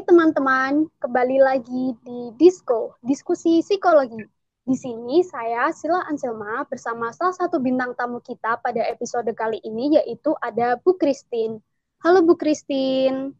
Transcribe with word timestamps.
Teman-teman, 0.00 0.88
kembali 0.96 1.44
lagi 1.44 1.92
di 2.00 2.32
Disco, 2.40 2.96
diskusi 3.04 3.60
psikologi. 3.60 4.24
Di 4.64 4.72
sini 4.72 5.20
saya 5.20 5.68
Sila 5.76 6.08
Anselma 6.08 6.64
bersama 6.64 7.12
salah 7.12 7.36
satu 7.36 7.60
bintang 7.60 7.92
tamu 7.92 8.24
kita 8.24 8.56
pada 8.64 8.80
episode 8.88 9.28
kali 9.36 9.60
ini 9.60 10.00
yaitu 10.00 10.32
ada 10.40 10.80
Bu 10.80 10.96
Christine. 10.96 11.60
Halo 12.00 12.24
Bu 12.24 12.32
Christine. 12.40 13.36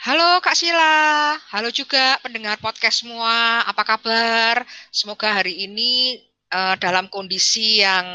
Halo 0.00 0.40
Kak 0.40 0.56
Sila, 0.56 1.36
halo 1.52 1.68
juga 1.68 2.16
pendengar 2.24 2.56
podcast 2.64 3.04
semua. 3.04 3.60
Apa 3.68 3.84
kabar? 3.84 4.64
Semoga 4.88 5.28
hari 5.28 5.68
ini 5.68 6.16
uh, 6.52 6.74
dalam 6.76 7.06
kondisi 7.08 7.80
yang 7.80 8.06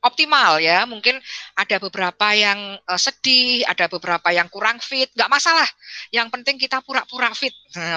optimal 0.00 0.62
ya. 0.62 0.86
Mungkin 0.86 1.18
ada 1.58 1.76
beberapa 1.82 2.32
yang 2.32 2.78
uh, 2.86 3.00
sedih, 3.00 3.66
ada 3.66 3.90
beberapa 3.90 4.30
yang 4.30 4.48
kurang 4.48 4.78
fit, 4.80 5.10
nggak 5.12 5.30
masalah. 5.30 5.66
Yang 6.14 6.28
penting 6.34 6.56
kita 6.56 6.80
pura-pura 6.82 7.30
fit, 7.34 7.54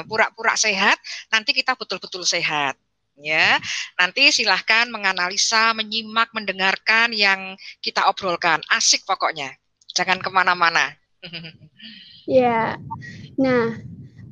pura-pura 0.10 0.54
sehat. 0.58 0.98
Nanti 1.32 1.54
kita 1.54 1.78
betul-betul 1.78 2.26
sehat. 2.26 2.76
Ya, 3.18 3.58
nanti 3.98 4.30
silahkan 4.30 4.86
menganalisa, 4.94 5.74
menyimak, 5.74 6.30
mendengarkan 6.38 7.10
yang 7.18 7.58
kita 7.82 8.06
obrolkan. 8.06 8.62
Asik 8.70 9.10
pokoknya. 9.10 9.58
Jangan 9.98 10.22
ke 10.22 10.30
mana-mana. 10.30 10.94
Ya, 12.28 12.76
nah 13.40 13.80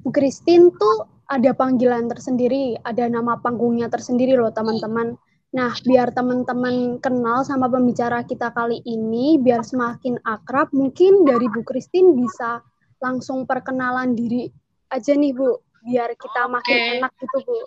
Bu 0.04 0.12
Christine 0.12 0.68
tuh 0.76 1.08
ada 1.32 1.56
panggilan 1.56 2.12
tersendiri, 2.12 2.76
ada 2.84 3.08
nama 3.08 3.40
panggungnya 3.40 3.88
tersendiri 3.88 4.36
loh 4.36 4.52
teman-teman. 4.52 5.16
Nah, 5.56 5.72
biar 5.88 6.12
teman-teman 6.12 7.00
kenal 7.00 7.48
sama 7.48 7.72
pembicara 7.72 8.28
kita 8.28 8.52
kali 8.52 8.84
ini, 8.84 9.40
biar 9.40 9.64
semakin 9.64 10.20
akrab, 10.28 10.76
mungkin 10.76 11.24
dari 11.24 11.48
Bu 11.48 11.64
Christine 11.64 12.12
bisa 12.12 12.60
langsung 13.00 13.48
perkenalan 13.48 14.12
diri 14.20 14.52
aja 14.92 15.16
nih 15.16 15.32
Bu, 15.32 15.56
biar 15.88 16.12
kita 16.20 16.52
makin 16.52 17.00
enak 17.00 17.12
gitu 17.16 17.38
Bu. 17.48 17.60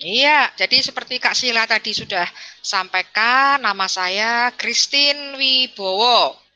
Iya, 0.00 0.48
jadi 0.56 0.80
seperti 0.80 1.20
Kak 1.20 1.36
Sila 1.36 1.68
tadi 1.68 1.92
sudah 1.92 2.24
sampaikan, 2.64 3.60
nama 3.60 3.84
saya 3.84 4.48
Christine 4.56 5.36
Wibowo 5.36 6.49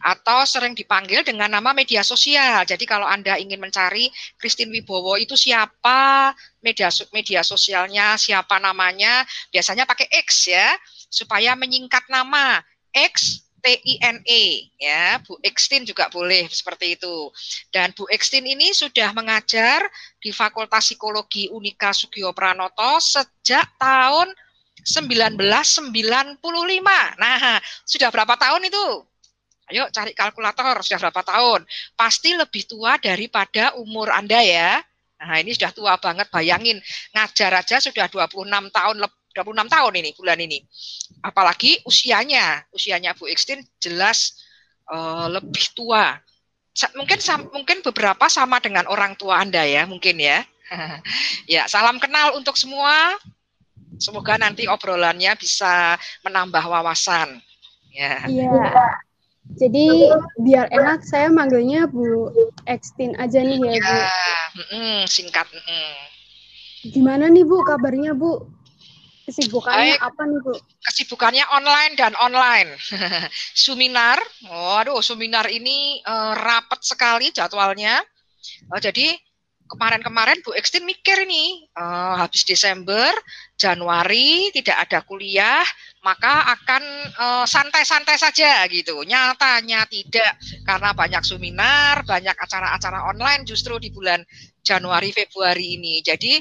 atau 0.00 0.42
sering 0.48 0.72
dipanggil 0.72 1.22
dengan 1.22 1.50
nama 1.50 1.70
media 1.76 2.00
sosial. 2.00 2.64
Jadi 2.64 2.84
kalau 2.88 3.06
Anda 3.06 3.36
ingin 3.36 3.60
mencari 3.60 4.08
Christine 4.40 4.72
Wibowo 4.72 5.16
itu 5.20 5.34
siapa, 5.34 6.32
media 6.60 6.88
media 7.12 7.40
sosialnya, 7.44 8.16
siapa 8.16 8.58
namanya, 8.58 9.24
biasanya 9.52 9.84
pakai 9.84 10.08
X 10.24 10.50
ya, 10.50 10.74
supaya 11.10 11.54
menyingkat 11.58 12.06
nama 12.08 12.62
X 12.94 13.46
T 13.60 13.66
I 13.76 13.94
N 14.00 14.24
E 14.24 14.72
ya 14.80 15.20
Bu 15.20 15.36
Ekstin 15.44 15.84
juga 15.84 16.08
boleh 16.08 16.48
seperti 16.48 16.96
itu 16.96 17.28
dan 17.68 17.92
Bu 17.92 18.08
Ekstin 18.08 18.48
ini 18.48 18.72
sudah 18.72 19.12
mengajar 19.12 19.84
di 20.16 20.32
Fakultas 20.32 20.88
Psikologi 20.88 21.52
Unika 21.52 21.92
Sugio 21.92 22.32
Pranoto 22.32 22.96
sejak 22.98 23.68
tahun 23.76 24.32
1995. 24.80 25.92
Nah, 27.20 27.60
sudah 27.84 28.08
berapa 28.08 28.34
tahun 28.40 28.64
itu? 28.64 28.86
Ayo 29.70 29.86
cari 29.94 30.10
kalkulator 30.18 30.82
sudah 30.82 30.98
berapa 31.08 31.22
tahun? 31.22 31.62
Pasti 31.94 32.34
lebih 32.34 32.66
tua 32.66 32.98
daripada 32.98 33.78
umur 33.78 34.10
Anda 34.10 34.42
ya. 34.42 34.82
Nah, 35.20 35.38
ini 35.38 35.54
sudah 35.54 35.70
tua 35.70 35.94
banget 36.00 36.26
bayangin 36.32 36.82
ngajar 37.14 37.62
aja 37.62 37.76
sudah 37.78 38.10
26 38.10 38.50
tahun 38.74 38.96
26 39.30 39.46
tahun 39.70 39.92
ini 40.02 40.10
bulan 40.18 40.38
ini. 40.42 40.58
Apalagi 41.22 41.78
usianya, 41.86 42.66
usianya 42.74 43.14
Bu 43.14 43.30
Ekstin 43.30 43.62
jelas 43.78 44.42
uh, 44.90 45.30
lebih 45.30 45.70
tua. 45.78 46.18
Mungkin 46.98 47.20
mungkin 47.54 47.78
beberapa 47.84 48.26
sama 48.26 48.58
dengan 48.58 48.90
orang 48.90 49.14
tua 49.14 49.38
Anda 49.38 49.62
ya, 49.62 49.86
mungkin 49.86 50.18
ya. 50.18 50.42
ya, 51.54 51.70
salam 51.70 52.02
kenal 52.02 52.34
untuk 52.34 52.58
semua. 52.58 53.14
Semoga 54.00 54.40
nanti 54.40 54.64
obrolannya 54.64 55.36
bisa 55.36 56.00
menambah 56.24 56.64
wawasan. 56.64 57.38
Ya. 57.92 58.24
Iya. 58.24 59.09
Jadi 59.48 60.12
biar 60.38 60.70
enak 60.70 61.02
saya 61.02 61.32
manggilnya 61.32 61.88
Bu 61.90 62.30
Ekstin 62.68 63.18
aja 63.18 63.40
nih 63.42 63.58
ya, 63.58 63.72
Bu. 63.80 63.96
Ya, 63.96 64.08
mm, 64.70 65.00
singkat. 65.10 65.48
Mm. 65.50 66.00
Gimana 66.92 67.24
nih 67.28 67.44
Bu 67.44 67.64
kabarnya 67.66 68.14
Bu? 68.14 68.46
Kesibukannya 69.26 69.98
Baik. 69.98 70.06
apa 70.06 70.22
nih 70.26 70.38
Bu? 70.42 70.52
Kesibukannya 70.86 71.44
online 71.50 71.92
dan 71.98 72.12
online. 72.18 72.74
seminar, 73.66 74.18
waduh 74.46 75.02
seminar 75.02 75.50
ini 75.50 75.98
uh, 76.04 76.34
rapat 76.36 76.80
sekali 76.86 77.34
jadwalnya. 77.34 78.00
Uh, 78.70 78.80
jadi 78.80 79.18
kemarin-kemarin 79.70 80.42
Bu 80.42 80.50
Ekstin 80.58 80.82
mikir 80.82 81.22
nih, 81.22 81.70
uh, 81.78 82.18
habis 82.18 82.42
Desember, 82.42 83.14
Januari 83.54 84.50
tidak 84.50 84.88
ada 84.88 84.98
kuliah, 85.06 85.62
maka 86.00 86.48
akan 86.56 86.82
eh, 87.12 87.44
santai-santai 87.44 88.16
uh, 88.16 88.20
saja 88.24 88.64
gitu. 88.72 89.04
Nyatanya 89.04 89.84
tidak, 89.84 90.32
karena 90.64 90.96
banyak 90.96 91.20
seminar, 91.20 92.00
banyak 92.08 92.32
acara-acara 92.32 93.12
online 93.12 93.44
justru 93.44 93.76
di 93.76 93.92
bulan 93.92 94.24
Januari 94.64 95.12
Februari 95.12 95.76
ini. 95.76 96.00
Jadi 96.00 96.40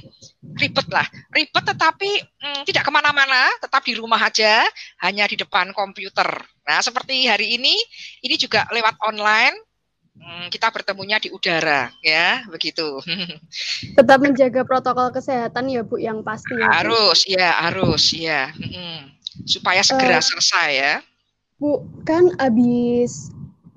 ribet 0.56 0.88
lah, 0.88 1.04
ribet 1.36 1.64
tetapi 1.68 2.12
hmm, 2.24 2.62
tidak 2.64 2.88
ke 2.88 2.92
mana-mana, 2.92 3.52
tetap 3.60 3.84
di 3.84 4.00
rumah 4.00 4.24
aja, 4.24 4.64
hanya 5.04 5.28
di 5.28 5.36
depan 5.36 5.76
komputer. 5.76 6.28
Nah 6.64 6.80
seperti 6.80 7.28
hari 7.28 7.60
ini, 7.60 7.76
ini 8.24 8.36
juga 8.40 8.64
lewat 8.72 8.96
online 9.04 9.69
kita 10.50 10.68
bertemunya 10.74 11.22
di 11.22 11.30
udara 11.30 11.94
ya 12.02 12.44
begitu. 12.50 13.00
Tetap 13.98 14.20
menjaga 14.20 14.66
protokol 14.66 15.14
kesehatan 15.14 15.70
ya 15.70 15.82
bu 15.86 16.02
yang 16.02 16.26
pasti 16.26 16.58
ya, 16.58 16.68
harus 16.70 17.20
ya 17.26 17.50
harus 17.70 18.04
ya. 18.14 18.52
Hmm, 18.54 19.14
supaya 19.46 19.86
segera 19.86 20.20
uh, 20.20 20.24
selesai 20.24 20.70
ya. 20.74 20.96
Bu 21.62 21.86
kan 22.04 22.34
abis 22.42 23.32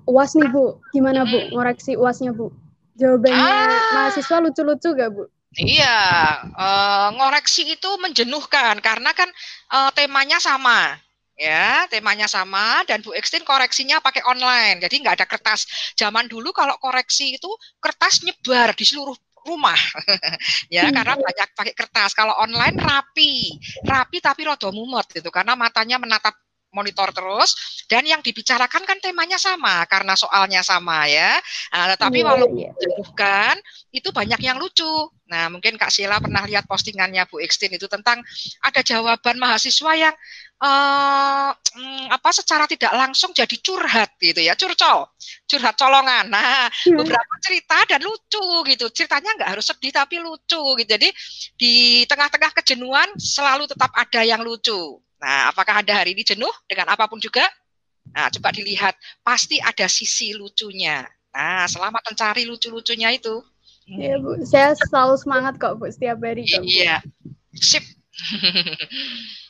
uas 0.09 0.33
nih 0.35 0.49
bu. 0.51 0.81
Gimana 0.91 1.29
bu 1.29 1.39
hmm. 1.39 1.51
ngoreksi 1.55 1.95
uasnya 1.95 2.33
bu? 2.35 2.51
Jawabannya 2.97 3.41
ah. 3.41 3.93
mahasiswa 3.97 4.37
lucu-lucu 4.45 4.93
gak 4.93 5.11
bu? 5.17 5.25
Iya, 5.53 6.01
uh, 6.57 7.09
ngoreksi 7.13 7.77
itu 7.77 7.91
menjenuhkan 8.01 8.81
karena 8.81 9.13
kan 9.13 9.29
uh, 9.69 9.93
temanya 9.93 10.41
sama 10.41 10.97
ya 11.37 11.89
temanya 11.89 12.29
sama 12.29 12.85
dan 12.85 13.01
Bu 13.01 13.17
Ekstin 13.17 13.43
koreksinya 13.43 13.99
pakai 13.99 14.23
online. 14.29 14.83
Jadi 14.83 14.95
nggak 15.03 15.17
ada 15.23 15.27
kertas. 15.27 15.67
Zaman 15.97 16.29
dulu 16.29 16.53
kalau 16.55 16.77
koreksi 16.79 17.37
itu 17.37 17.51
kertas 17.81 18.23
nyebar 18.23 18.77
di 18.77 18.85
seluruh 18.87 19.17
rumah. 19.47 19.79
Ya 20.73 20.89
hmm. 20.89 20.95
karena 20.97 21.15
banyak 21.21 21.49
pakai 21.53 21.75
kertas. 21.77 22.17
Kalau 22.17 22.33
online 22.41 22.79
rapi. 22.81 23.61
Rapi 23.85 24.19
tapi 24.25 24.49
rodo 24.49 24.73
mumet 24.73 25.05
gitu 25.13 25.29
karena 25.29 25.53
matanya 25.53 26.01
menatap 26.01 26.33
monitor 26.73 27.13
terus 27.13 27.55
dan 27.87 28.03
yang 28.09 28.25
dibicarakan 28.25 28.83
kan 28.83 28.99
temanya 28.99 29.37
sama 29.37 29.85
karena 29.87 30.17
soalnya 30.17 30.65
sama 30.65 31.05
ya. 31.07 31.37
Nah, 31.71 31.93
tetapi 31.95 32.25
yeah, 32.25 32.27
walau 32.27 32.49
yeah. 32.57 32.73
Iya. 32.73 33.55
itu 33.93 34.09
banyak 34.09 34.41
yang 34.41 34.57
lucu. 34.57 34.89
Nah, 35.33 35.49
mungkin 35.49 35.81
Kak 35.81 35.89
Sila 35.89 36.21
pernah 36.21 36.45
lihat 36.45 36.69
postingannya 36.69 37.25
Bu 37.25 37.41
Ekstin 37.41 37.73
itu 37.73 37.89
tentang 37.89 38.21
ada 38.61 38.81
jawaban 38.85 39.41
mahasiswa 39.41 39.93
yang 39.97 40.13
uh, 40.61 41.51
apa 42.13 42.31
secara 42.37 42.69
tidak 42.69 42.93
langsung 42.93 43.33
jadi 43.33 43.57
curhat 43.65 44.13
gitu 44.21 44.45
ya, 44.45 44.53
curcol, 44.53 45.09
curhat 45.49 45.77
colongan. 45.81 46.29
Nah, 46.29 46.69
hmm. 46.69 46.97
beberapa 47.01 47.35
cerita 47.41 47.81
dan 47.89 48.05
lucu 48.05 48.45
gitu. 48.69 48.93
Ceritanya 48.93 49.33
nggak 49.41 49.51
harus 49.57 49.65
sedih 49.69 49.93
tapi 49.93 50.21
lucu 50.21 50.61
gitu. 50.81 50.89
Jadi 50.89 51.09
di 51.57 52.05
tengah-tengah 52.05 52.53
kejenuhan 52.53 53.17
selalu 53.17 53.65
tetap 53.69 53.89
ada 53.97 54.21
yang 54.25 54.45
lucu. 54.45 55.01
Nah, 55.23 55.55
apakah 55.55 55.79
Anda 55.79 55.95
hari 55.95 56.19
ini 56.19 56.27
jenuh 56.27 56.51
dengan 56.67 56.91
apa 56.91 57.07
pun 57.07 57.23
juga? 57.23 57.47
Nah, 58.11 58.27
coba 58.35 58.51
dilihat, 58.51 58.99
pasti 59.23 59.63
ada 59.63 59.87
sisi 59.87 60.35
lucunya. 60.35 61.07
Nah, 61.31 61.65
selamat 61.71 62.03
mencari 62.11 62.43
lucu-lucunya 62.43 63.15
itu. 63.15 63.39
Iya, 63.87 64.19
Bu. 64.19 64.43
Saya 64.43 64.75
selalu 64.75 65.15
semangat 65.23 65.63
kok, 65.63 65.79
Bu, 65.79 65.87
setiap 65.87 66.19
hari. 66.27 66.43
Kok, 66.51 66.67
Iya. 66.67 66.99
Sip 67.55 67.87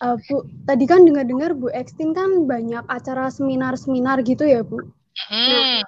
uh, 0.05 0.17
Bu, 0.29 0.45
tadi 0.69 0.85
kan 0.85 1.09
dengar-dengar 1.09 1.57
Bu 1.57 1.73
Ekstin 1.73 2.13
kan 2.13 2.45
banyak 2.45 2.85
acara 2.93 3.33
seminar-seminar 3.33 4.21
gitu 4.29 4.45
ya 4.45 4.61
Bu. 4.61 4.85
Hmm. 5.33 5.49
Nah, 5.49 5.83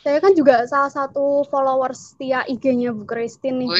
saya 0.00 0.18
kan 0.22 0.32
juga 0.32 0.64
salah 0.64 0.88
satu 0.88 1.44
followers 1.52 2.16
setia 2.16 2.46
IG-nya 2.48 2.96
Bu 2.96 3.04
Kristin 3.04 3.60
nih 3.60 3.68
Bu. 3.68 3.76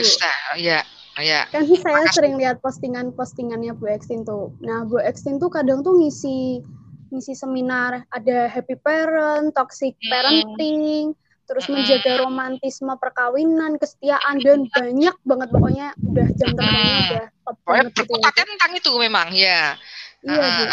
Iya, 0.60 0.84
iya. 1.20 1.48
Kan 1.48 1.64
saya 1.64 2.04
Makasih. 2.04 2.14
sering 2.14 2.34
lihat 2.36 2.60
postingan-postingannya 2.60 3.72
Bu 3.76 3.88
Ekstin 3.88 4.24
tuh. 4.24 4.52
Nah, 4.60 4.84
Bu 4.84 5.00
Ekstin 5.00 5.40
tuh 5.40 5.48
kadang 5.48 5.80
tuh 5.80 5.96
ngisi 5.96 6.60
ngisi 7.14 7.38
seminar 7.38 8.02
ada 8.10 8.50
happy 8.50 8.76
parent, 8.82 9.54
toxic 9.54 9.94
hmm. 9.96 10.10
parenting, 10.10 11.04
terus 11.46 11.70
menjaga 11.70 12.26
romantisme 12.26 12.90
perkawinan, 12.98 13.78
kesetiaan 13.78 14.42
dan 14.42 14.66
banyak 14.74 15.16
banget 15.22 15.48
pokoknya 15.54 15.86
udah 16.02 16.26
jam 16.34 16.50
terbangnya 16.58 16.98
udah 17.06 17.24
top 17.46 17.56
banget 17.62 17.92
gitu 17.94 18.12
ya. 18.18 18.30
tentang 18.34 18.72
itu 18.74 18.90
memang 18.98 19.28
ya. 19.30 19.62
Iya, 20.26 20.42
Bu. 20.42 20.64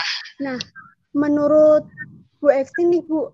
Nah, 0.42 0.58
menurut 1.14 1.86
Bu 2.42 2.50
Ekstin 2.50 2.90
nih, 2.90 3.06
Bu, 3.06 3.30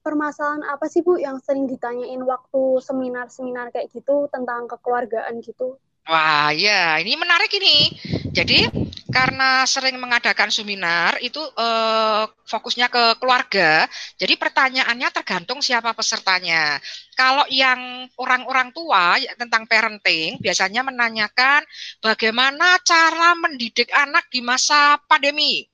permasalahan 0.00 0.64
apa 0.66 0.88
sih 0.88 1.04
Bu 1.04 1.20
yang 1.20 1.38
sering 1.44 1.68
ditanyain 1.68 2.24
waktu 2.24 2.80
seminar-seminar 2.80 3.68
kayak 3.70 3.92
gitu 3.92 4.26
tentang 4.32 4.64
kekeluargaan 4.66 5.44
gitu? 5.44 5.76
Wah, 6.02 6.50
ya, 6.50 6.98
ini 6.98 7.14
menarik 7.14 7.46
ini. 7.54 7.94
Jadi, 8.34 8.66
karena 9.12 9.62
sering 9.68 10.00
mengadakan 10.02 10.50
seminar 10.50 11.14
itu 11.22 11.38
eh, 11.38 12.24
fokusnya 12.26 12.90
ke 12.90 13.04
keluarga, 13.22 13.86
jadi 14.18 14.34
pertanyaannya 14.34 15.08
tergantung 15.14 15.62
siapa 15.62 15.94
pesertanya. 15.94 16.82
Kalau 17.14 17.46
yang 17.52 18.10
orang-orang 18.18 18.74
tua 18.74 19.20
ya, 19.22 19.30
tentang 19.38 19.62
parenting 19.70 20.42
biasanya 20.42 20.82
menanyakan 20.82 21.62
bagaimana 22.02 22.82
cara 22.82 23.38
mendidik 23.38 23.92
anak 23.94 24.26
di 24.32 24.40
masa 24.42 24.98
pandemi 25.06 25.68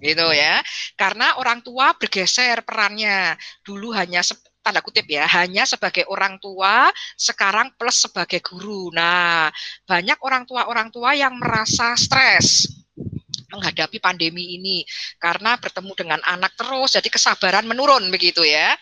gitu 0.00 0.28
ya. 0.32 0.60
Karena 0.96 1.36
orang 1.40 1.60
tua 1.60 1.92
bergeser 1.96 2.64
perannya. 2.64 3.36
Dulu 3.64 3.92
hanya 3.92 4.20
tanda 4.66 4.82
kutip 4.82 5.06
ya, 5.06 5.22
hanya 5.30 5.62
sebagai 5.62 6.02
orang 6.10 6.42
tua, 6.42 6.90
sekarang 7.14 7.70
plus 7.78 8.02
sebagai 8.02 8.42
guru. 8.42 8.90
Nah, 8.90 9.46
banyak 9.86 10.18
orang 10.26 10.42
tua-orang 10.42 10.90
tua 10.90 11.14
yang 11.14 11.38
merasa 11.38 11.94
stres 11.94 12.66
menghadapi 13.46 14.02
pandemi 14.02 14.58
ini 14.58 14.82
karena 15.22 15.54
bertemu 15.56 15.92
dengan 15.94 16.20
anak 16.26 16.58
terus 16.58 16.98
jadi 16.98 17.06
kesabaran 17.06 17.64
menurun 17.64 18.10
begitu 18.10 18.42
ya. 18.42 18.74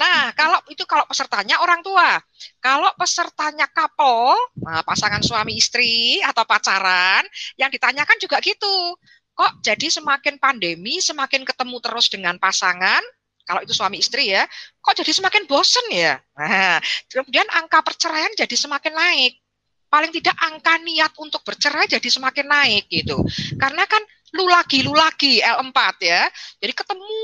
Nah, 0.00 0.32
kalau 0.32 0.56
itu 0.72 0.88
kalau 0.88 1.04
pesertanya 1.04 1.60
orang 1.60 1.84
tua. 1.84 2.16
Kalau 2.60 2.90
pesertanya 2.96 3.68
couple, 3.70 4.36
nah, 4.60 4.80
pasangan 4.82 5.20
suami 5.20 5.56
istri 5.56 6.20
atau 6.24 6.42
pacaran, 6.48 7.24
yang 7.60 7.68
ditanyakan 7.68 8.16
juga 8.20 8.40
gitu. 8.40 8.96
Kok 9.36 9.60
jadi 9.60 9.92
semakin 9.92 10.40
pandemi, 10.40 11.00
semakin 11.00 11.44
ketemu 11.44 11.76
terus 11.84 12.08
dengan 12.08 12.40
pasangan, 12.40 13.04
kalau 13.46 13.62
itu 13.62 13.70
suami 13.70 14.02
istri 14.02 14.34
ya, 14.34 14.42
kok 14.82 14.98
jadi 14.98 15.14
semakin 15.14 15.46
bosen 15.46 15.86
ya? 15.94 16.18
Nah, 16.34 16.82
kemudian 17.06 17.46
angka 17.54 17.78
perceraian 17.86 18.34
jadi 18.34 18.56
semakin 18.58 18.90
naik. 18.90 19.38
Paling 19.86 20.10
tidak 20.10 20.34
angka 20.42 20.82
niat 20.82 21.14
untuk 21.22 21.46
bercerai 21.46 21.86
jadi 21.86 22.08
semakin 22.10 22.42
naik 22.50 22.90
gitu. 22.90 23.22
Karena 23.54 23.86
kan 23.86 24.02
lu 24.34 24.50
lagi, 24.50 24.82
lu 24.82 24.90
lagi 24.90 25.38
L4 25.38 25.78
ya. 26.02 26.26
Jadi 26.58 26.72
ketemu 26.74 27.22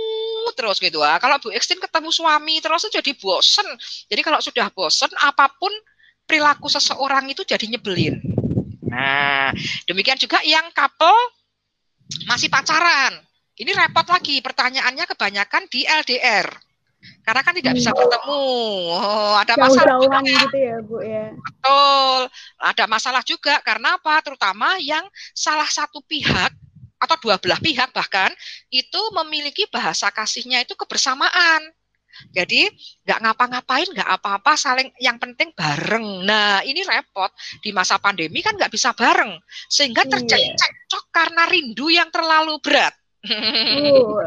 terus 0.55 0.79
gitu. 0.79 1.03
Ah. 1.03 1.19
Kalau 1.19 1.43
Bu 1.43 1.51
Ekstin 1.51 1.83
ketemu 1.83 2.15
suami 2.15 2.63
terus 2.63 2.87
jadi 2.87 3.13
bosen. 3.19 3.67
Jadi 4.07 4.23
kalau 4.23 4.39
sudah 4.39 4.71
bosen 4.71 5.11
apa 5.19 5.51
pun 5.59 5.75
perilaku 6.23 6.71
seseorang 6.71 7.27
itu 7.35 7.43
jadi 7.43 7.67
nyebelin. 7.67 8.23
Nah, 8.87 9.51
demikian 9.91 10.23
juga 10.23 10.39
yang 10.47 10.71
couple 10.71 11.19
masih 12.31 12.47
pacaran 12.47 13.19
ini 13.61 13.71
repot 13.77 14.07
lagi, 14.09 14.41
pertanyaannya 14.41 15.05
kebanyakan 15.05 15.69
di 15.69 15.85
LDR. 15.85 16.49
Karena 17.23 17.43
kan 17.43 17.55
tidak 17.55 17.75
bisa 17.75 17.91
hmm. 17.91 17.99
bertemu. 17.99 18.45
Oh, 18.95 19.35
ada 19.35 19.55
masalah 19.59 19.99
juga. 19.99 20.19
gitu 20.23 20.59
ya, 20.59 20.77
Bu 20.83 20.97
ya. 21.03 21.27
Betul. 21.35 22.21
Ada 22.63 22.85
masalah 22.87 23.23
juga 23.27 23.55
karena 23.63 23.99
apa? 23.99 24.23
Terutama 24.23 24.79
yang 24.79 25.03
salah 25.35 25.67
satu 25.67 25.99
pihak 26.07 26.55
atau 27.03 27.17
dua 27.19 27.35
belah 27.43 27.59
pihak 27.59 27.91
bahkan 27.91 28.31
itu 28.71 29.01
memiliki 29.19 29.67
bahasa 29.67 30.15
kasihnya 30.15 30.63
itu 30.63 30.79
kebersamaan. 30.79 31.67
Jadi 32.31 32.69
nggak 33.09 33.19
ngapa-ngapain, 33.25 33.89
nggak 33.89 34.11
apa-apa, 34.21 34.53
saling 34.55 34.93
yang 35.01 35.17
penting 35.17 35.51
bareng. 35.57 36.23
Nah 36.23 36.61
ini 36.63 36.85
repot 36.85 37.33
di 37.65 37.73
masa 37.75 37.99
pandemi 37.99 38.45
kan 38.45 38.55
nggak 38.55 38.71
bisa 38.71 38.93
bareng, 38.93 39.33
sehingga 39.67 40.05
terjadi 40.07 40.45
iya. 40.45 40.55
cekcok 40.55 41.05
karena 41.11 41.43
rindu 41.49 41.89
yang 41.89 42.13
terlalu 42.13 42.61
berat. 42.63 42.95
Uh, 43.23 44.23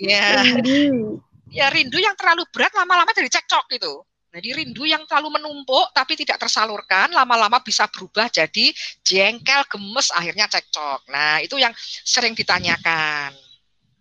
ya. 0.00 0.44
Rindu. 0.44 1.20
Ya 1.54 1.70
rindu 1.70 2.02
yang 2.02 2.18
terlalu 2.18 2.42
berat 2.50 2.74
lama-lama 2.74 3.14
jadi 3.14 3.30
cekcok 3.30 3.70
gitu. 3.78 4.02
Jadi 4.34 4.50
rindu 4.50 4.82
yang 4.82 5.06
terlalu 5.06 5.38
menumpuk 5.38 5.94
tapi 5.94 6.18
tidak 6.18 6.42
tersalurkan 6.42 7.14
lama-lama 7.14 7.62
bisa 7.62 7.86
berubah 7.86 8.26
jadi 8.26 8.74
jengkel, 9.06 9.62
gemes, 9.70 10.10
akhirnya 10.10 10.50
cekcok. 10.50 11.06
Nah 11.14 11.38
itu 11.38 11.54
yang 11.54 11.70
sering 12.02 12.34
ditanyakan. 12.34 13.30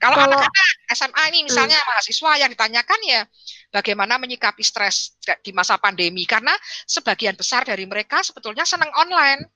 Kalau 0.01 0.19
anak-anak 0.19 0.67
SMA 0.91 1.23
ini 1.31 1.39
misalnya 1.47 1.79
hmm. 1.79 1.87
mahasiswa 1.95 2.31
yang 2.35 2.49
ditanyakan 2.51 2.99
ya 3.07 3.21
bagaimana 3.71 4.19
menyikapi 4.19 4.59
stres 4.59 5.15
di 5.39 5.55
masa 5.55 5.79
pandemi 5.79 6.27
karena 6.27 6.51
sebagian 6.83 7.39
besar 7.39 7.63
dari 7.63 7.87
mereka 7.87 8.19
sebetulnya 8.19 8.67
senang 8.67 8.91
online 8.99 9.47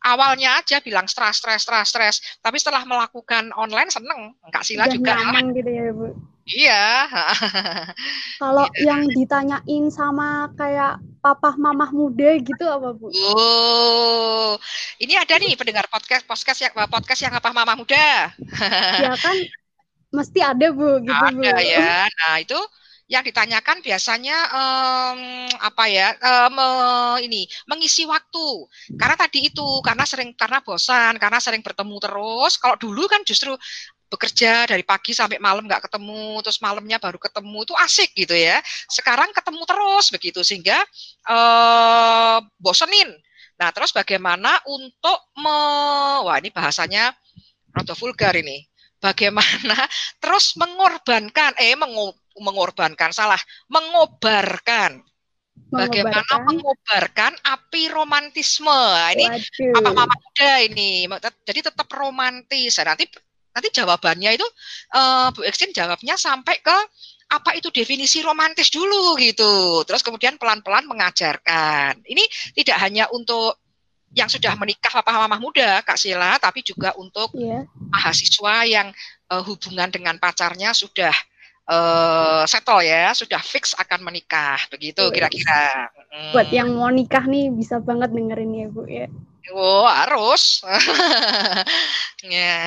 awalnya 0.00 0.60
aja 0.60 0.80
bilang 0.80 1.04
stres, 1.04 1.40
stres, 1.40 1.64
stres, 1.64 1.86
stres, 1.92 2.16
tapi 2.40 2.56
setelah 2.56 2.84
melakukan 2.88 3.52
online 3.56 3.92
seneng, 3.92 4.32
enggak 4.44 4.64
sila 4.64 4.88
Udah 4.88 4.94
juga. 4.96 5.12
Nyaman 5.16 5.44
gitu 5.52 5.70
ya, 5.70 5.84
Bu. 5.92 6.06
Iya. 6.50 6.86
Kalau 8.42 8.66
gitu. 8.72 8.88
yang 8.88 9.06
ditanyain 9.12 9.84
sama 9.92 10.50
kayak 10.56 10.98
papa 11.20 11.54
mamah 11.54 11.92
muda 11.92 12.32
gitu 12.40 12.64
apa 12.66 12.96
Bu? 12.96 13.12
Oh, 13.12 14.56
ini 14.98 15.14
ada 15.14 15.36
nih 15.36 15.54
pendengar 15.54 15.86
podcast 15.92 16.24
podcast 16.24 16.58
yang 16.64 16.72
podcast 16.88 17.20
yang 17.20 17.34
apa 17.36 17.52
mamah 17.52 17.76
muda. 17.76 18.32
ya 19.04 19.14
kan, 19.20 19.36
mesti 20.10 20.40
ada 20.42 20.66
Bu 20.72 21.04
gitu 21.04 21.12
ada, 21.12 21.30
Bu. 21.30 21.44
Ya. 21.44 22.08
Nah 22.08 22.34
itu 22.40 22.58
yang 23.10 23.26
ditanyakan 23.26 23.82
biasanya 23.82 24.38
um, 24.54 25.20
apa 25.58 25.84
ya 25.90 26.14
um, 26.46 27.18
ini 27.18 27.42
mengisi 27.66 28.06
waktu. 28.06 28.70
Karena 28.94 29.18
tadi 29.18 29.50
itu 29.50 29.66
karena 29.82 30.06
sering 30.06 30.30
karena 30.38 30.62
bosan 30.62 31.18
karena 31.18 31.42
sering 31.42 31.58
bertemu 31.58 31.98
terus. 31.98 32.54
Kalau 32.62 32.78
dulu 32.78 33.10
kan 33.10 33.26
justru 33.26 33.50
bekerja 34.10 34.66
dari 34.70 34.86
pagi 34.86 35.10
sampai 35.10 35.42
malam 35.42 35.66
nggak 35.66 35.90
ketemu 35.90 36.38
terus 36.42 36.58
malamnya 36.62 36.98
baru 37.02 37.18
ketemu 37.18 37.58
itu 37.66 37.74
asik 37.82 38.10
gitu 38.14 38.34
ya. 38.38 38.62
Sekarang 38.86 39.34
ketemu 39.34 39.62
terus 39.66 40.06
begitu 40.14 40.40
sehingga 40.46 40.78
uh, 41.26 42.38
bosenin. 42.62 43.10
Nah 43.58 43.74
terus 43.74 43.90
bagaimana 43.90 44.54
untuk 44.70 45.34
me 45.34 45.58
wah 46.30 46.38
ini 46.38 46.54
bahasanya 46.54 47.10
rada 47.74 47.94
vulgar 47.98 48.38
ini. 48.38 48.70
Bagaimana 49.02 49.74
terus 50.22 50.54
mengorbankan 50.54 51.58
eh 51.58 51.74
mengu, 51.74 52.14
mengorbankan 52.40 53.12
salah 53.12 53.38
mengobarkan. 53.68 55.04
Bagaimana 55.70 56.24
mengobarkan? 56.48 57.36
api 57.46 57.92
romantisme? 57.92 58.66
Nah, 58.72 59.12
ini 59.14 59.24
apa 59.70 59.90
mama 59.92 60.14
muda 60.16 60.52
ini. 60.66 61.06
Jadi 61.46 61.60
tetap 61.70 61.86
romantis. 61.94 62.80
Nah, 62.80 62.96
nanti 62.96 63.06
nanti 63.50 63.68
jawabannya 63.70 64.34
itu 64.34 64.46
uh, 64.96 65.30
Bu 65.30 65.46
Eksin 65.46 65.70
jawabnya 65.74 66.14
sampai 66.14 66.58
ke 66.62 66.76
apa 67.30 67.54
itu 67.54 67.70
definisi 67.70 68.18
romantis 68.24 68.72
dulu 68.74 69.14
gitu. 69.22 69.86
Terus 69.86 70.02
kemudian 70.02 70.40
pelan-pelan 70.40 70.90
mengajarkan. 70.90 72.02
Ini 72.02 72.24
tidak 72.58 72.82
hanya 72.82 73.06
untuk 73.14 73.60
yang 74.10 74.26
sudah 74.26 74.58
menikah 74.58 74.90
papa 74.90 75.14
mama 75.14 75.38
muda 75.38 75.86
Kak 75.86 75.94
Sila 75.94 76.34
tapi 76.42 76.66
juga 76.66 76.90
untuk 76.98 77.30
yeah. 77.38 77.62
mahasiswa 77.94 78.54
yang 78.66 78.88
uh, 79.30 79.42
hubungan 79.46 79.86
dengan 79.86 80.18
pacarnya 80.18 80.74
sudah 80.74 81.14
uh, 81.70 82.42
settle 82.44 82.82
ya, 82.82 83.14
sudah 83.14 83.38
fix 83.38 83.72
akan 83.78 84.02
menikah, 84.02 84.58
begitu 84.68 85.06
kira-kira. 85.14 85.88
Hmm. 86.10 86.34
Buat 86.34 86.50
yang 86.50 86.74
mau 86.74 86.90
nikah 86.90 87.24
nih 87.24 87.54
bisa 87.54 87.78
banget 87.78 88.10
dengerin 88.10 88.52
ya 88.52 88.66
Bu 88.68 88.82
ya. 88.90 89.06
Oh 89.54 89.86
harus. 89.86 90.60
ya. 92.26 92.66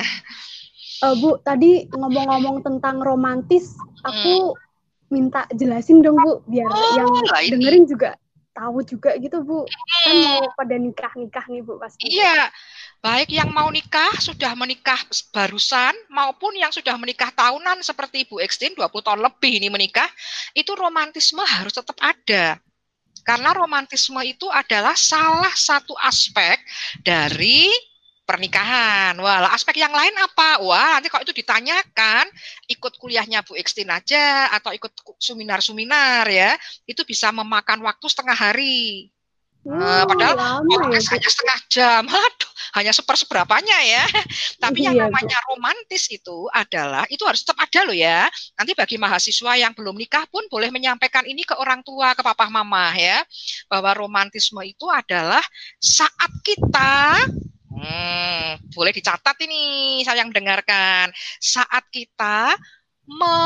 Uh, 1.04 1.14
Bu 1.20 1.36
tadi 1.44 1.84
ngomong-ngomong 1.92 2.64
tentang 2.64 3.04
romantis, 3.04 3.76
aku 4.02 4.56
hmm. 4.56 5.12
minta 5.12 5.44
jelasin 5.52 6.00
dong 6.00 6.16
Bu 6.16 6.40
biar 6.48 6.72
oh, 6.72 6.96
yang 6.96 7.08
dengerin 7.52 7.84
juga 7.84 8.16
tahu 8.56 8.80
juga 8.86 9.18
gitu 9.20 9.44
Bu. 9.44 9.68
Kan 10.08 10.16
mau 10.24 10.48
pada 10.56 10.76
nikah-nikah 10.80 11.44
nih 11.52 11.60
Bu 11.60 11.76
pasti. 11.76 12.08
Iya. 12.08 12.48
Baik 13.04 13.36
yang 13.36 13.52
mau 13.52 13.68
nikah, 13.68 14.16
sudah 14.16 14.56
menikah 14.56 14.96
barusan 15.28 15.92
maupun 16.08 16.56
yang 16.56 16.72
sudah 16.72 16.96
menikah 16.96 17.28
tahunan 17.36 17.84
seperti 17.84 18.24
Ibu 18.24 18.40
Ekstin 18.40 18.72
20 18.72 18.80
tahun 19.04 19.20
lebih 19.20 19.60
ini 19.60 19.68
menikah, 19.68 20.08
itu 20.56 20.72
romantisme 20.72 21.44
harus 21.44 21.76
tetap 21.76 22.00
ada. 22.00 22.56
Karena 23.20 23.52
romantisme 23.52 24.24
itu 24.24 24.48
adalah 24.48 24.96
salah 24.96 25.52
satu 25.52 25.92
aspek 26.00 26.56
dari 27.04 27.68
pernikahan. 28.24 29.12
Wah, 29.20 29.52
aspek 29.52 29.84
yang 29.84 29.92
lain 29.92 30.16
apa? 30.24 30.64
Wah, 30.64 30.96
nanti 30.96 31.12
kalau 31.12 31.28
itu 31.28 31.36
ditanyakan, 31.36 32.24
ikut 32.72 32.96
kuliahnya 32.96 33.44
Bu 33.44 33.52
Ekstin 33.60 33.92
aja 33.92 34.48
atau 34.48 34.72
ikut 34.72 34.96
seminar-seminar 35.20 36.24
ya, 36.32 36.56
itu 36.88 37.04
bisa 37.04 37.28
memakan 37.28 37.84
waktu 37.84 38.06
setengah 38.08 38.32
hari. 38.32 39.12
Hmm, 39.64 39.80
uh, 39.80 40.04
padahal 40.04 40.60
podcast 40.68 41.08
ya, 41.08 41.12
hanya 41.16 41.28
setengah 41.32 41.58
jam, 41.72 42.02
aduh, 42.12 42.50
hanya 42.76 42.92
seperseberapanya 42.92 43.78
ya. 43.80 44.04
Tapi 44.62 44.84
iya, 44.84 44.92
yang 44.92 45.08
namanya 45.08 45.40
bu. 45.48 45.56
romantis 45.56 46.04
itu 46.12 46.44
adalah 46.52 47.08
itu 47.08 47.24
harus 47.24 47.40
tetap 47.40 47.64
ada 47.64 47.80
loh 47.88 47.96
ya. 47.96 48.28
Nanti 48.60 48.76
bagi 48.76 49.00
mahasiswa 49.00 49.52
yang 49.56 49.72
belum 49.72 49.96
nikah 49.96 50.28
pun 50.28 50.44
boleh 50.52 50.68
menyampaikan 50.68 51.24
ini 51.24 51.48
ke 51.48 51.56
orang 51.56 51.80
tua, 51.80 52.12
ke 52.12 52.20
papa 52.20 52.52
mama 52.52 52.92
ya, 52.92 53.24
bahwa 53.72 53.96
romantisme 53.96 54.60
itu 54.68 54.84
adalah 54.92 55.40
saat 55.80 56.32
kita 56.44 57.24
Hmm, 57.74 58.54
boleh 58.70 58.94
dicatat 58.94 59.34
ini 59.42 59.98
saya 60.06 60.22
yang 60.22 60.30
mendengarkan. 60.30 61.10
Saat 61.42 61.90
kita 61.90 62.54
me, 63.10 63.38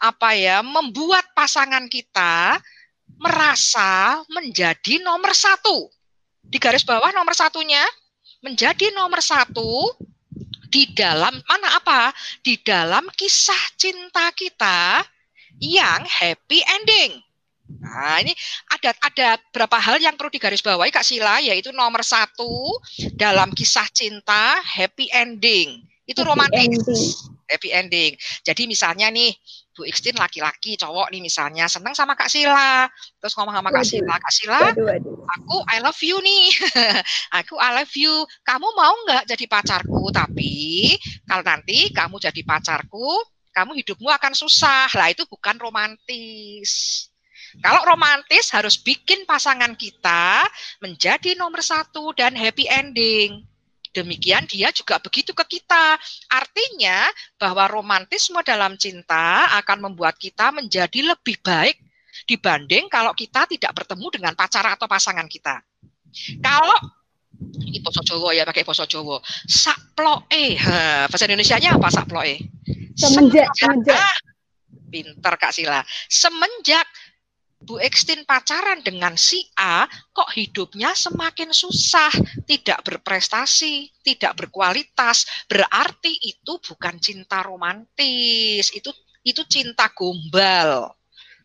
apa 0.00 0.32
ya, 0.32 0.64
membuat 0.64 1.28
pasangan 1.36 1.84
kita 1.92 2.56
merasa 3.22 4.18
menjadi 4.26 4.98
nomor 5.00 5.30
satu. 5.32 5.86
Di 6.42 6.58
garis 6.58 6.82
bawah 6.82 7.14
nomor 7.14 7.32
satunya 7.38 7.80
menjadi 8.42 8.90
nomor 8.90 9.22
satu 9.22 9.94
di 10.66 10.90
dalam 10.90 11.38
mana 11.46 11.68
apa? 11.78 12.10
Di 12.42 12.58
dalam 12.58 13.06
kisah 13.14 13.78
cinta 13.78 14.34
kita 14.34 15.06
yang 15.62 16.02
happy 16.02 16.58
ending. 16.66 17.22
Nah, 17.78 18.20
ini 18.20 18.34
ada 18.68 18.90
ada 19.00 19.28
berapa 19.54 19.78
hal 19.78 19.96
yang 20.02 20.18
perlu 20.18 20.28
digarisbawahi 20.34 20.92
Kak 20.92 21.06
Sila, 21.06 21.40
yaitu 21.40 21.70
nomor 21.72 22.02
satu 22.04 22.76
dalam 23.16 23.54
kisah 23.54 23.86
cinta 23.94 24.60
happy 24.60 25.08
ending. 25.14 25.80
Itu 26.04 26.26
romantis. 26.26 27.22
Happy 27.48 27.68
ending. 27.68 28.16
Jadi 28.44 28.64
misalnya 28.64 29.12
nih, 29.12 29.32
Bu 29.72 29.88
Ixtin 29.88 30.20
laki-laki, 30.20 30.76
cowok 30.76 31.08
nih 31.08 31.24
misalnya 31.24 31.64
seneng 31.64 31.96
sama 31.96 32.12
Kak 32.12 32.28
Sila, 32.28 32.84
terus 33.16 33.32
ngomong 33.40 33.56
sama 33.56 33.72
Kak 33.72 33.88
Sila, 33.88 34.14
Kak 34.20 34.32
Sila, 34.32 34.60
aku 35.40 35.56
I 35.72 35.80
love 35.80 35.96
you 36.04 36.20
nih, 36.20 36.52
aku 37.40 37.56
I 37.56 37.80
love 37.80 37.94
you, 37.96 38.28
kamu 38.44 38.68
mau 38.76 38.92
nggak 39.08 39.32
jadi 39.32 39.44
pacarku? 39.48 40.12
Tapi 40.12 40.92
kalau 41.24 41.40
nanti 41.40 41.88
kamu 41.88 42.20
jadi 42.20 42.40
pacarku, 42.44 43.24
kamu 43.52 43.76
hidupmu 43.84 44.08
akan 44.08 44.32
susah. 44.32 44.88
Lah 44.96 45.12
itu 45.12 45.28
bukan 45.28 45.60
romantis. 45.60 47.04
Kalau 47.60 47.84
romantis 47.84 48.48
harus 48.56 48.80
bikin 48.80 49.28
pasangan 49.28 49.76
kita 49.76 50.48
menjadi 50.80 51.36
nomor 51.36 51.60
satu 51.60 52.16
dan 52.16 52.32
happy 52.32 52.64
ending. 52.64 53.44
Demikian 53.92 54.48
dia 54.48 54.72
juga 54.72 54.96
begitu 54.96 55.36
ke 55.36 55.44
kita. 55.60 56.00
Artinya 56.32 57.04
bahwa 57.36 57.68
romantisme 57.68 58.40
dalam 58.40 58.80
cinta 58.80 59.52
akan 59.60 59.92
membuat 59.92 60.16
kita 60.16 60.48
menjadi 60.48 61.12
lebih 61.12 61.36
baik 61.44 61.76
dibanding 62.24 62.88
kalau 62.88 63.12
kita 63.12 63.44
tidak 63.48 63.72
bertemu 63.76 64.06
dengan 64.08 64.32
pacar 64.32 64.64
atau 64.64 64.88
pasangan 64.88 65.28
kita. 65.28 65.60
Kalau 66.40 66.78
ini 67.64 67.80
poso 67.80 68.00
Jawa 68.04 68.32
ya 68.36 68.44
pakai 68.48 68.64
poso 68.64 68.84
Jawa. 68.88 69.20
Sakploe. 69.48 70.56
Bahasa 71.08 71.24
Indonesia-nya 71.28 71.76
apa 71.76 71.88
sakploe? 71.92 72.36
Semenjak, 72.96 73.48
semenjak. 73.56 73.96
Ah, 73.96 74.16
pinter 74.92 75.34
Kak 75.40 75.52
Sila. 75.56 75.80
Semenjak 76.06 76.84
Bu 77.62 77.78
Ekstin 77.78 78.26
pacaran 78.26 78.82
dengan 78.82 79.14
si 79.14 79.46
A, 79.54 79.86
kok 80.10 80.30
hidupnya 80.34 80.92
semakin 80.98 81.54
susah, 81.54 82.10
tidak 82.42 82.82
berprestasi, 82.82 83.90
tidak 84.02 84.34
berkualitas. 84.34 85.24
Berarti 85.46 86.10
itu 86.22 86.58
bukan 86.58 86.98
cinta 86.98 87.40
romantis, 87.46 88.74
itu 88.74 88.90
itu 89.22 89.42
cinta 89.46 89.90
gombal 89.94 90.90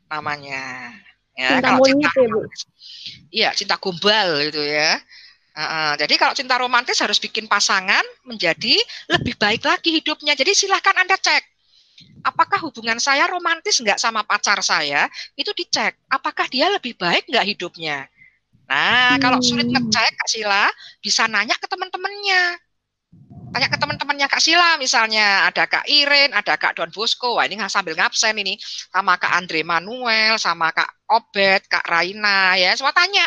namanya. 0.09 0.93
Ya, 1.37 1.61
cinta 1.61 1.69
kalau 1.77 1.85
cinta 1.85 2.09
ya, 2.09 2.27
Bu. 2.33 2.39
Iya, 3.29 3.49
cinta 3.53 3.75
gombal 3.77 4.29
itu 4.49 4.61
ya. 4.65 4.97
Uh, 5.57 5.97
jadi 5.97 6.13
kalau 6.21 6.37
cinta 6.37 6.53
romantis 6.57 7.01
harus 7.01 7.17
bikin 7.17 7.49
pasangan 7.49 8.05
menjadi 8.25 8.77
lebih 9.09 9.37
baik 9.41 9.65
lagi 9.65 9.89
hidupnya. 9.89 10.37
Jadi 10.37 10.53
silahkan 10.53 10.93
Anda 10.97 11.17
cek 11.17 11.56
apakah 12.21 12.59
hubungan 12.67 12.99
saya 13.01 13.25
romantis 13.29 13.79
nggak 13.81 13.97
sama 13.97 14.23
pacar 14.27 14.59
saya, 14.61 15.07
itu 15.33 15.49
dicek. 15.53 15.97
Apakah 16.11 16.45
dia 16.51 16.69
lebih 16.69 16.97
baik 16.97 17.29
nggak 17.29 17.47
hidupnya? 17.55 18.05
Nah, 18.67 19.15
hmm. 19.15 19.21
kalau 19.23 19.39
sulit 19.39 19.67
ngecek, 19.71 20.11
Kak 20.19 20.29
Sila, 20.29 20.67
bisa 20.99 21.23
nanya 21.31 21.55
ke 21.55 21.71
teman-temannya. 21.71 22.59
Tanya 23.47 23.67
ke 23.71 23.79
teman-temannya 23.79 24.27
Kak 24.27 24.43
Sila 24.43 24.75
misalnya, 24.75 25.47
ada 25.47 25.63
Kak 25.63 25.87
Iren, 25.87 26.35
ada 26.35 26.59
Kak 26.59 26.75
Don 26.75 26.91
Bosco, 26.91 27.39
wah 27.39 27.47
ini 27.47 27.55
sambil 27.71 27.95
ngabsen 27.95 28.35
ini, 28.35 28.59
sama 28.91 29.15
Kak 29.15 29.31
Andre 29.39 29.63
Manuel, 29.63 30.35
sama 30.35 30.75
Kak 30.75 31.07
Obet, 31.15 31.63
Kak 31.71 31.87
Raina, 31.87 32.59
ya, 32.59 32.75
semua 32.75 32.91
tanya, 32.91 33.23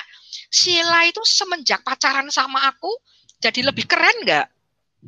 Sila 0.52 1.08
itu 1.08 1.24
semenjak 1.24 1.80
pacaran 1.80 2.28
sama 2.28 2.68
aku, 2.68 2.92
jadi 3.40 3.64
lebih 3.64 3.88
keren 3.88 4.12
nggak? 4.28 4.46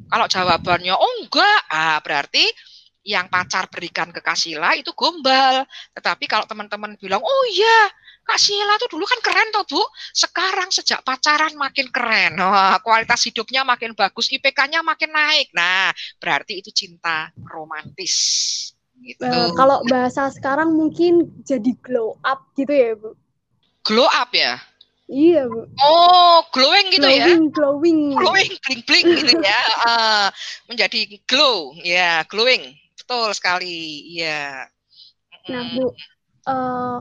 Kalau 0.08 0.24
jawabannya, 0.24 0.96
oh 0.96 1.12
enggak, 1.20 1.60
ah, 1.68 2.00
berarti 2.00 2.48
yang 3.02 3.26
pacar 3.26 3.66
berikan 3.66 4.14
ke 4.14 4.22
Kasila 4.22 4.78
itu 4.78 4.94
gombal. 4.94 5.66
Tetapi 5.94 6.24
kalau 6.30 6.46
teman-teman 6.46 6.94
bilang, 6.98 7.22
oh 7.22 7.44
iya, 7.50 7.90
Kak 8.22 8.38
tuh 8.78 8.88
dulu 8.94 9.04
kan 9.04 9.18
keren 9.18 9.50
toh 9.50 9.66
Bu. 9.66 9.82
Sekarang 10.14 10.70
sejak 10.70 11.02
pacaran 11.02 11.52
makin 11.58 11.90
keren. 11.90 12.38
Wah, 12.38 12.78
kualitas 12.78 13.26
hidupnya 13.26 13.66
makin 13.66 13.98
bagus, 13.98 14.30
IPK-nya 14.30 14.80
makin 14.86 15.10
naik. 15.10 15.50
Nah, 15.50 15.90
berarti 16.22 16.62
itu 16.62 16.70
cinta 16.70 17.34
romantis. 17.50 18.14
Gitu. 19.02 19.26
Uh, 19.26 19.50
kalau 19.58 19.82
bahasa 19.90 20.30
sekarang 20.30 20.78
mungkin 20.78 21.26
jadi 21.42 21.74
glow 21.82 22.14
up 22.22 22.54
gitu 22.54 22.70
ya 22.70 22.94
Bu. 22.94 23.18
Glow 23.82 24.06
up 24.06 24.30
ya? 24.30 24.62
Iya, 25.10 25.50
Bu. 25.50 25.66
Oh, 25.82 26.46
glowing 26.54 26.94
gitu 26.94 27.02
glowing, 27.02 27.18
ya. 27.18 27.26
Glowing, 27.50 27.98
glowing. 28.14 28.52
bling 28.62 28.82
bling 28.86 29.06
gitu 29.18 29.34
ya. 29.42 29.60
Uh, 29.82 30.30
menjadi 30.70 31.18
glow, 31.26 31.74
ya, 31.82 32.22
glowing. 32.30 32.81
Betul 33.02 33.34
sekali, 33.34 34.06
iya. 34.14 34.70
Nah, 35.50 35.62
Bu, 35.74 35.90
uh, 36.46 36.98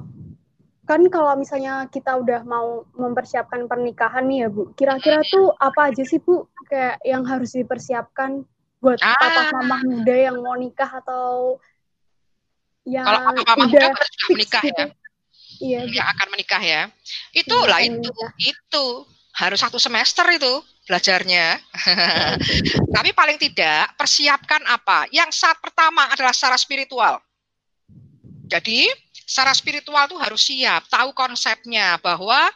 kan 0.89 1.01
kalau 1.13 1.37
misalnya 1.37 1.85
kita 1.93 2.17
udah 2.17 2.41
mau 2.41 2.89
mempersiapkan 2.97 3.69
pernikahan 3.69 4.25
nih 4.25 4.45
ya, 4.45 4.49
Bu, 4.49 4.73
kira-kira 4.73 5.21
tuh 5.29 5.53
apa 5.61 5.93
aja 5.93 6.01
sih, 6.01 6.17
Bu, 6.17 6.49
kayak 6.65 6.97
yang 7.05 7.21
harus 7.29 7.53
dipersiapkan 7.53 8.41
buat 8.81 8.97
ah. 9.05 9.13
papa 9.13 9.61
mama 9.61 9.77
muda 9.85 10.15
yang 10.17 10.41
mau 10.41 10.57
nikah 10.57 10.89
atau 10.89 11.61
yang 12.81 13.05
kalau 13.05 13.19
papa 13.29 13.41
mama 13.53 13.69
muda 13.69 13.93
sudah 13.93 14.27
menikah 14.33 14.63
gitu. 14.65 14.81
ya? 14.81 14.87
Iya, 15.61 15.79
yang 16.01 16.07
akan 16.17 16.27
menikah 16.33 16.61
ya. 16.65 16.81
Itulah 17.37 17.77
ya, 17.85 17.93
itu, 17.93 18.09
itu 18.41 18.85
harus 19.37 19.61
satu 19.61 19.77
semester 19.77 20.25
itu 20.33 20.65
belajarnya. 20.85 21.59
Tapi 22.95 23.09
paling 23.13 23.37
tidak 23.37 23.93
persiapkan 23.95 24.61
apa? 24.65 25.05
Yang 25.13 25.41
saat 25.41 25.57
pertama 25.61 26.09
adalah 26.09 26.33
secara 26.33 26.57
spiritual. 26.57 27.21
Jadi 28.51 28.89
secara 29.13 29.55
spiritual 29.55 30.11
tuh 30.11 30.19
harus 30.19 30.43
siap, 30.43 30.91
tahu 30.91 31.15
konsepnya 31.15 31.95
bahwa 32.03 32.51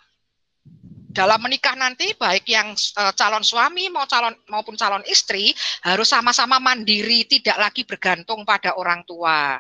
dalam 1.16 1.40
menikah 1.40 1.80
nanti 1.80 2.12
baik 2.12 2.44
yang 2.52 2.76
uh, 3.00 3.16
calon 3.16 3.40
suami 3.40 3.88
mau 3.88 4.04
calon 4.04 4.36
maupun 4.52 4.76
calon 4.76 5.00
istri 5.08 5.56
harus 5.88 6.12
sama-sama 6.12 6.60
mandiri, 6.60 7.24
tidak 7.24 7.56
lagi 7.56 7.88
bergantung 7.88 8.44
pada 8.44 8.76
orang 8.76 9.08
tua. 9.08 9.56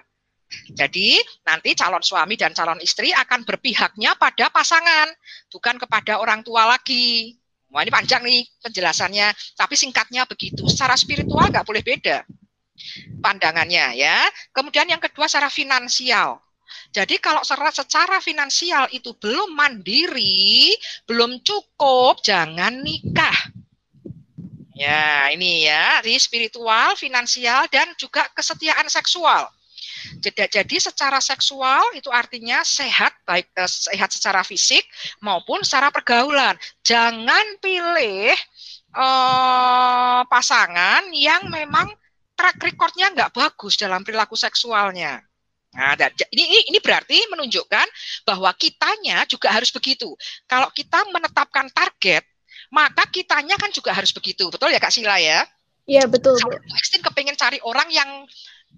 Jadi 0.75 1.15
nanti 1.47 1.71
calon 1.71 2.03
suami 2.03 2.35
dan 2.35 2.51
calon 2.51 2.83
istri 2.83 3.15
akan 3.15 3.47
berpihaknya 3.47 4.19
pada 4.19 4.51
pasangan, 4.51 5.07
bukan 5.47 5.79
kepada 5.79 6.19
orang 6.19 6.43
tua 6.43 6.67
lagi. 6.67 7.39
Wah 7.75 7.83
ini 7.83 7.91
panjang 7.91 8.23
nih 8.23 8.47
penjelasannya, 8.63 9.35
tapi 9.59 9.75
singkatnya 9.75 10.23
begitu. 10.23 10.63
Secara 10.71 10.95
spiritual 10.95 11.51
nggak 11.51 11.67
boleh 11.67 11.83
beda 11.83 12.23
pandangannya 13.19 13.99
ya. 13.99 14.23
Kemudian 14.55 14.87
yang 14.87 15.03
kedua 15.03 15.27
secara 15.27 15.51
finansial. 15.51 16.39
Jadi 16.95 17.19
kalau 17.19 17.43
secara 17.43 18.23
finansial 18.23 18.87
itu 18.95 19.11
belum 19.19 19.51
mandiri, 19.53 20.73
belum 21.03 21.43
cukup, 21.43 22.23
jangan 22.23 22.79
nikah. 22.79 23.35
Ya, 24.75 25.31
ini 25.31 25.63
ya, 25.63 26.03
di 26.03 26.19
spiritual, 26.19 26.99
finansial, 26.99 27.63
dan 27.71 27.95
juga 27.95 28.27
kesetiaan 28.35 28.91
seksual. 28.91 29.47
Jadi 30.21 30.77
secara 30.77 31.21
seksual 31.21 31.81
itu 31.95 32.09
artinya 32.09 32.61
sehat 32.65 33.13
baik 33.23 33.49
eh, 33.55 33.69
sehat 33.69 34.09
secara 34.11 34.41
fisik 34.41 34.83
maupun 35.21 35.61
secara 35.61 35.89
pergaulan. 35.93 36.57
Jangan 36.81 37.59
pilih 37.61 38.33
eh, 38.91 40.21
pasangan 40.25 41.09
yang 41.13 41.47
memang 41.49 41.93
track 42.35 42.59
recordnya 42.59 43.09
nggak 43.15 43.31
bagus 43.31 43.79
dalam 43.79 44.03
perilaku 44.03 44.35
seksualnya. 44.35 45.23
Nah, 45.75 45.91
ini, 46.31 46.71
ini 46.71 46.79
berarti 46.79 47.19
menunjukkan 47.27 47.87
bahwa 48.23 48.47
kitanya 48.55 49.27
juga 49.27 49.51
harus 49.51 49.75
begitu. 49.75 50.07
Kalau 50.47 50.71
kita 50.71 51.03
menetapkan 51.11 51.67
target, 51.67 52.23
maka 52.71 53.03
kitanya 53.11 53.59
kan 53.59 53.67
juga 53.75 53.91
harus 53.91 54.15
begitu. 54.15 54.47
Betul 54.47 54.71
ya 54.71 54.79
Kak 54.79 54.95
Sila 54.95 55.19
ya? 55.19 55.43
Iya, 55.85 56.07
betul. 56.07 56.39
Kalau 56.39 56.57
Bu 56.57 56.75
kepengen 57.11 57.35
cari 57.35 57.59
orang 57.61 57.91
yang 57.91 58.09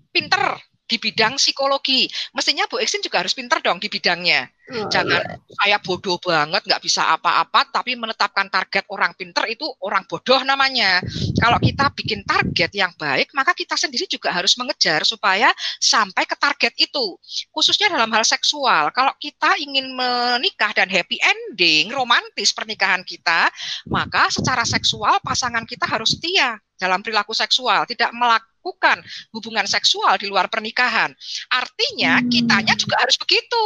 pinter 0.09 0.57
di 0.87 0.97
bidang 0.97 1.35
psikologi. 1.35 2.07
Mestinya 2.31 2.65
Bu 2.65 2.79
Eksin 2.79 3.03
juga 3.03 3.21
harus 3.21 3.35
pinter 3.35 3.59
dong 3.59 3.77
di 3.77 3.91
bidangnya. 3.91 4.47
Oh, 4.67 4.91
Jangan 4.91 5.23
iya. 5.23 5.39
saya 5.55 5.77
bodoh 5.79 6.19
banget, 6.19 6.59
nggak 6.67 6.83
bisa 6.83 7.15
apa-apa, 7.15 7.71
tapi 7.71 7.95
menetapkan 7.95 8.51
target 8.51 8.83
orang 8.91 9.15
pinter 9.15 9.47
itu 9.47 9.63
orang 9.79 10.03
bodoh 10.03 10.43
namanya. 10.43 10.99
Kalau 11.39 11.55
kita 11.63 11.87
bikin 11.95 12.27
target 12.27 12.75
yang 12.75 12.91
baik, 12.99 13.31
maka 13.31 13.55
kita 13.55 13.79
sendiri 13.79 14.11
juga 14.11 14.27
harus 14.35 14.59
mengejar 14.59 15.07
supaya 15.07 15.55
sampai 15.79 16.27
ke 16.27 16.35
target 16.35 16.75
itu. 16.75 17.15
Khususnya 17.47 17.95
dalam 17.95 18.11
hal 18.11 18.27
seksual. 18.27 18.91
Kalau 18.91 19.15
kita 19.15 19.55
ingin 19.63 19.87
menikah 19.95 20.75
dan 20.75 20.91
happy 20.91 21.15
ending, 21.23 21.87
romantis 21.95 22.51
pernikahan 22.51 23.07
kita, 23.07 23.47
maka 23.87 24.27
secara 24.27 24.67
seksual 24.67 25.23
pasangan 25.23 25.63
kita 25.63 25.87
harus 25.87 26.11
setia 26.19 26.59
dalam 26.77 27.01
perilaku 27.01 27.33
seksual, 27.33 27.83
tidak 27.89 28.13
melakukan 28.13 29.01
hubungan 29.33 29.65
seksual 29.65 30.15
di 30.21 30.29
luar 30.29 30.47
pernikahan. 30.47 31.11
Artinya 31.51 32.21
hmm. 32.21 32.29
kitanya 32.29 32.73
juga 32.77 33.01
harus 33.01 33.17
begitu. 33.17 33.65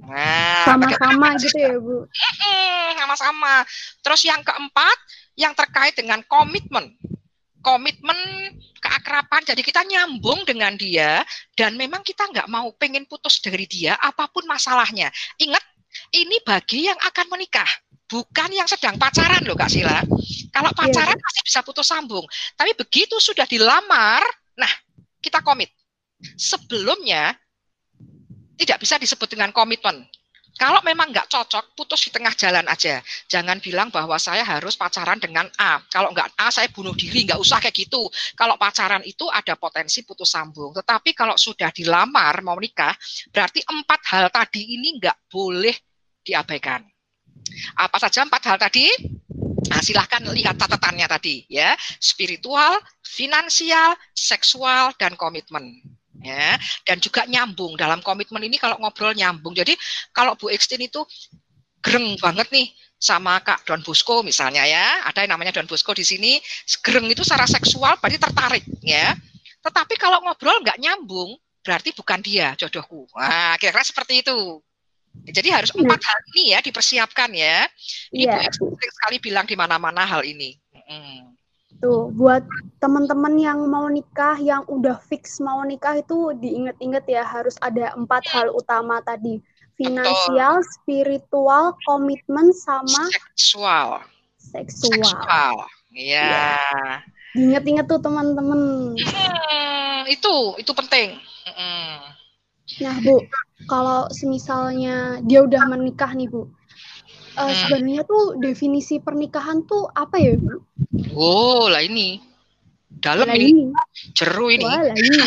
Nah, 0.00 0.64
sama-sama 0.64 1.36
gitu 1.38 1.56
ya, 1.60 1.76
Bu. 1.76 2.08
Sama-sama. 2.96 3.54
Terus 4.00 4.22
yang 4.26 4.40
keempat, 4.40 4.96
yang 5.36 5.52
terkait 5.52 5.94
dengan 5.94 6.24
komitmen. 6.24 6.96
Komitmen 7.60 8.16
keakraban, 8.80 9.44
jadi 9.44 9.60
kita 9.60 9.84
nyambung 9.84 10.48
dengan 10.48 10.72
dia, 10.72 11.20
dan 11.52 11.76
memang 11.76 12.00
kita 12.00 12.24
nggak 12.32 12.48
mau 12.48 12.72
pengen 12.80 13.04
putus 13.04 13.36
dari 13.44 13.68
dia, 13.68 14.00
apa 14.00 14.24
pun 14.32 14.48
masalahnya. 14.48 15.12
Ingat, 15.36 15.60
ini 16.16 16.40
bagi 16.40 16.88
yang 16.88 16.96
akan 16.96 17.26
menikah 17.28 17.68
bukan 18.10 18.50
yang 18.50 18.66
sedang 18.66 18.98
pacaran 18.98 19.46
loh 19.46 19.54
Kak 19.54 19.70
Sila. 19.70 20.02
Kalau 20.50 20.70
iya, 20.74 20.78
pacaran 20.82 21.14
yeah. 21.14 21.24
masih 21.30 21.42
bisa 21.46 21.60
putus 21.62 21.86
sambung, 21.86 22.26
tapi 22.58 22.74
begitu 22.74 23.16
sudah 23.22 23.46
dilamar, 23.46 24.20
nah 24.58 24.70
kita 25.22 25.40
komit. 25.46 25.70
Sebelumnya 26.36 27.32
tidak 28.58 28.82
bisa 28.82 28.98
disebut 29.00 29.30
dengan 29.30 29.54
komitmen. 29.54 30.04
Kalau 30.60 30.84
memang 30.84 31.08
nggak 31.08 31.32
cocok, 31.32 31.72
putus 31.72 32.04
di 32.04 32.10
tengah 32.12 32.36
jalan 32.36 32.68
aja. 32.68 33.00
Jangan 33.32 33.64
bilang 33.64 33.88
bahwa 33.88 34.20
saya 34.20 34.44
harus 34.44 34.76
pacaran 34.76 35.16
dengan 35.16 35.48
A. 35.56 35.80
Kalau 35.88 36.12
nggak 36.12 36.36
A, 36.36 36.52
saya 36.52 36.68
bunuh 36.68 36.92
diri. 36.92 37.24
Nggak 37.24 37.40
usah 37.40 37.64
kayak 37.64 37.72
gitu. 37.72 38.04
Kalau 38.36 38.60
pacaran 38.60 39.00
itu 39.08 39.24
ada 39.32 39.56
potensi 39.56 40.04
putus 40.04 40.28
sambung. 40.28 40.76
Tetapi 40.76 41.16
kalau 41.16 41.40
sudah 41.40 41.72
dilamar, 41.72 42.44
mau 42.44 42.60
nikah, 42.60 42.92
berarti 43.32 43.64
empat 43.64 44.00
hal 44.12 44.28
tadi 44.28 44.76
ini 44.76 45.00
nggak 45.00 45.32
boleh 45.32 45.72
diabaikan. 46.20 46.89
Apa 47.76 47.96
saja 48.02 48.24
empat 48.24 48.42
hal 48.46 48.58
tadi? 48.60 48.86
Nah, 49.70 49.80
silahkan 49.84 50.24
lihat 50.34 50.58
catatannya 50.58 51.06
tadi 51.06 51.46
ya, 51.46 51.76
spiritual, 52.02 52.80
finansial, 53.04 53.94
seksual, 54.16 54.90
dan 54.98 55.14
komitmen. 55.14 55.78
Ya, 56.20 56.60
dan 56.84 57.00
juga 57.00 57.24
nyambung 57.24 57.80
dalam 57.80 58.04
komitmen 58.04 58.44
ini 58.44 58.60
kalau 58.60 58.76
ngobrol 58.76 59.16
nyambung. 59.16 59.56
Jadi 59.56 59.72
kalau 60.12 60.36
Bu 60.36 60.52
Ekstin 60.52 60.84
itu 60.84 61.00
gereng 61.80 62.20
banget 62.20 62.52
nih 62.52 62.68
sama 63.00 63.40
Kak 63.40 63.64
Don 63.64 63.80
Bosco 63.80 64.20
misalnya 64.20 64.68
ya, 64.68 65.08
ada 65.08 65.24
yang 65.24 65.32
namanya 65.32 65.56
Don 65.56 65.64
Bosco 65.64 65.96
di 65.96 66.04
sini, 66.04 66.36
gereng 66.84 67.08
itu 67.08 67.24
secara 67.24 67.48
seksual 67.48 67.96
berarti 67.96 68.20
tertarik 68.20 68.64
ya. 68.84 69.16
Tetapi 69.64 69.96
kalau 69.96 70.20
ngobrol 70.20 70.60
nggak 70.60 70.76
nyambung, 70.76 71.40
berarti 71.64 71.96
bukan 71.96 72.20
dia 72.20 72.52
jodohku. 72.56 73.08
Nah, 73.16 73.56
kira-kira 73.56 73.84
seperti 73.84 74.20
itu. 74.20 74.60
Jadi 75.30 75.48
harus 75.50 75.70
nah. 75.74 75.84
empat 75.84 76.00
hal 76.00 76.18
ini 76.34 76.42
ya 76.56 76.58
dipersiapkan 76.64 77.30
ya. 77.34 77.66
Ini 78.14 78.24
yeah. 78.26 78.50
Bu 78.58 78.72
sering 78.74 78.92
sekali 78.94 79.16
bilang 79.22 79.46
di 79.46 79.56
mana-mana 79.58 80.06
hal 80.06 80.22
ini. 80.24 80.56
Hmm. 80.74 81.34
Tuh, 81.80 82.12
buat 82.12 82.44
teman-teman 82.76 83.40
yang 83.40 83.64
mau 83.64 83.88
nikah, 83.88 84.36
yang 84.36 84.68
udah 84.68 85.00
fix 85.08 85.40
mau 85.40 85.64
nikah 85.64 85.96
itu 85.96 86.36
diinget-inget 86.36 87.08
ya 87.08 87.24
harus 87.24 87.56
ada 87.64 87.96
empat 87.96 88.28
hal 88.28 88.52
utama 88.52 89.00
tadi. 89.00 89.40
Finansial, 89.80 90.60
Betul. 90.60 90.70
spiritual, 90.76 91.64
komitmen 91.88 92.52
sama 92.52 93.08
seksual. 93.08 94.04
Seksual. 94.36 94.92
Seksual. 94.92 95.56
Iya. 95.96 96.28
Yeah. 96.60 96.92
Diinget-inget 97.32 97.86
tuh 97.88 98.02
teman-teman. 98.04 98.92
Hmm, 99.00 100.00
itu 100.04 100.60
itu 100.60 100.72
penting. 100.76 101.16
Hmm. 101.48 102.12
Nah, 102.80 102.96
Bu, 103.02 103.26
kalau 103.66 104.08
semisalnya 104.14 105.20
dia 105.26 105.44
udah 105.44 105.66
menikah 105.68 106.14
nih 106.14 106.30
bu, 106.30 106.48
uh, 107.36 107.52
sebenarnya 107.66 108.06
tuh 108.06 108.38
definisi 108.40 109.02
pernikahan 109.02 109.66
tuh 109.66 109.90
apa 109.92 110.16
ya 110.16 110.38
bu? 110.38 110.62
Oh 111.12 111.68
lah 111.68 111.82
ini 111.84 112.22
dalam 112.90 113.30
ini. 113.32 113.46
ini 113.50 113.64
jeru 114.12 114.50
ini. 114.50 114.64
Wah, 114.66 114.90
ini. 114.92 115.18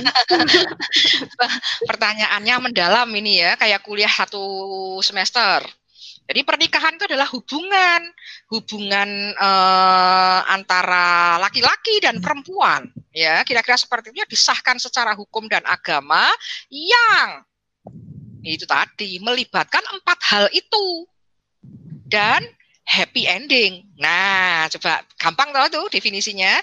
Pertanyaannya 1.90 2.56
mendalam 2.60 3.10
ini 3.16 3.42
ya, 3.42 3.56
kayak 3.56 3.82
kuliah 3.84 4.12
satu 4.12 4.44
semester. 5.00 5.64
Jadi 6.24 6.40
pernikahan 6.48 6.96
itu 6.96 7.04
adalah 7.04 7.28
hubungan, 7.36 8.02
hubungan 8.48 9.10
uh, 9.36 10.40
antara 10.48 11.36
laki-laki 11.36 12.00
dan 12.00 12.24
perempuan, 12.24 12.88
ya 13.12 13.44
kira-kira 13.44 13.76
seperti 13.76 14.16
itu 14.16 14.24
disahkan 14.32 14.80
secara 14.80 15.12
hukum 15.20 15.52
dan 15.52 15.68
agama 15.68 16.32
yang 16.72 17.44
itu 18.44 18.64
tadi 18.64 19.20
melibatkan 19.20 19.84
empat 19.84 20.20
hal 20.32 20.46
itu 20.56 21.08
dan 22.08 22.44
happy 22.88 23.28
ending. 23.28 23.88
Nah, 24.00 24.68
coba 24.72 25.04
gampang 25.16 25.52
tahu 25.52 25.68
tuh 25.72 25.86
definisinya. 25.92 26.60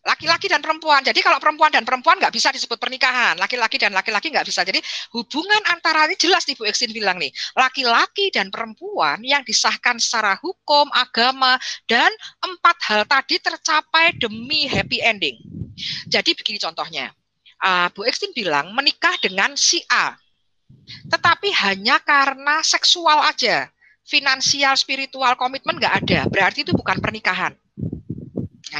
Laki-laki 0.00 0.48
dan 0.48 0.64
perempuan. 0.64 1.04
Jadi 1.04 1.20
kalau 1.20 1.36
perempuan 1.36 1.68
dan 1.68 1.84
perempuan 1.84 2.16
nggak 2.16 2.32
bisa 2.32 2.48
disebut 2.48 2.80
pernikahan. 2.80 3.36
Laki-laki 3.36 3.76
dan 3.76 3.92
laki-laki 3.92 4.32
nggak 4.32 4.48
bisa. 4.48 4.64
Jadi 4.64 4.80
hubungan 5.12 5.60
antara 5.68 6.08
ini 6.08 6.16
jelas 6.16 6.48
nih 6.48 6.56
Bu 6.56 6.64
Eksin 6.64 6.90
bilang 6.90 7.20
nih. 7.20 7.28
Laki-laki 7.52 8.32
dan 8.32 8.48
perempuan 8.48 9.20
yang 9.20 9.44
disahkan 9.44 10.00
secara 10.00 10.40
hukum, 10.40 10.88
agama, 10.96 11.60
dan 11.84 12.08
empat 12.40 12.76
hal 12.88 13.02
tadi 13.04 13.36
tercapai 13.44 14.16
demi 14.16 14.64
happy 14.64 15.04
ending. 15.04 15.36
Jadi 16.08 16.32
begini 16.32 16.56
contohnya. 16.56 17.12
Uh, 17.60 17.92
Bu 17.92 18.08
Eksin 18.08 18.32
bilang 18.32 18.72
menikah 18.72 19.12
dengan 19.20 19.52
si 19.52 19.84
A 19.92 20.16
tetapi 21.10 21.50
hanya 21.66 21.98
karena 22.02 22.62
seksual 22.62 23.26
aja, 23.26 23.68
finansial, 24.06 24.74
spiritual, 24.78 25.34
komitmen 25.36 25.78
nggak 25.78 25.94
ada, 26.04 26.20
berarti 26.30 26.62
itu 26.66 26.72
bukan 26.74 26.98
pernikahan. 26.98 27.54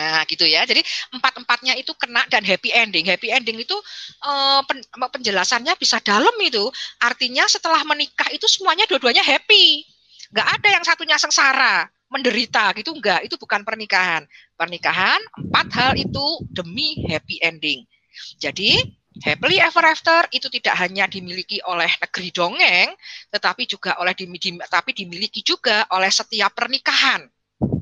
Nah, 0.00 0.24
gitu 0.24 0.48
ya. 0.48 0.64
Jadi 0.64 0.80
empat-empatnya 1.12 1.76
itu 1.76 1.92
kena 1.92 2.24
dan 2.32 2.40
happy 2.40 2.72
ending. 2.72 3.04
Happy 3.04 3.28
ending 3.28 3.60
itu 3.60 3.76
pen, 4.64 4.80
penjelasannya 4.96 5.76
bisa 5.76 6.00
dalam 6.00 6.32
itu. 6.40 6.64
Artinya 7.04 7.44
setelah 7.44 7.84
menikah 7.84 8.32
itu 8.32 8.48
semuanya 8.48 8.88
dua-duanya 8.88 9.20
happy. 9.20 9.84
Nggak 10.32 10.48
ada 10.56 10.68
yang 10.72 10.84
satunya 10.88 11.20
sengsara, 11.20 11.84
menderita 12.08 12.72
gitu 12.80 12.96
enggak. 12.96 13.28
Itu 13.28 13.36
bukan 13.36 13.60
pernikahan. 13.60 14.24
Pernikahan 14.56 15.20
empat 15.36 15.68
hal 15.76 15.92
itu 16.00 16.48
demi 16.48 17.04
happy 17.04 17.44
ending. 17.44 17.84
Jadi 18.40 18.80
Happily 19.20 19.58
ever 19.58 19.82
after 19.84 20.22
itu 20.30 20.46
tidak 20.48 20.78
hanya 20.78 21.10
dimiliki 21.10 21.58
oleh 21.66 21.90
negeri 21.98 22.30
dongeng, 22.30 22.94
tetapi 23.34 23.66
juga 23.66 23.98
oleh 23.98 24.14
tapi 24.70 24.94
dimiliki 24.94 25.42
juga 25.42 25.82
oleh 25.90 26.08
setiap 26.08 26.54
pernikahan, 26.54 27.26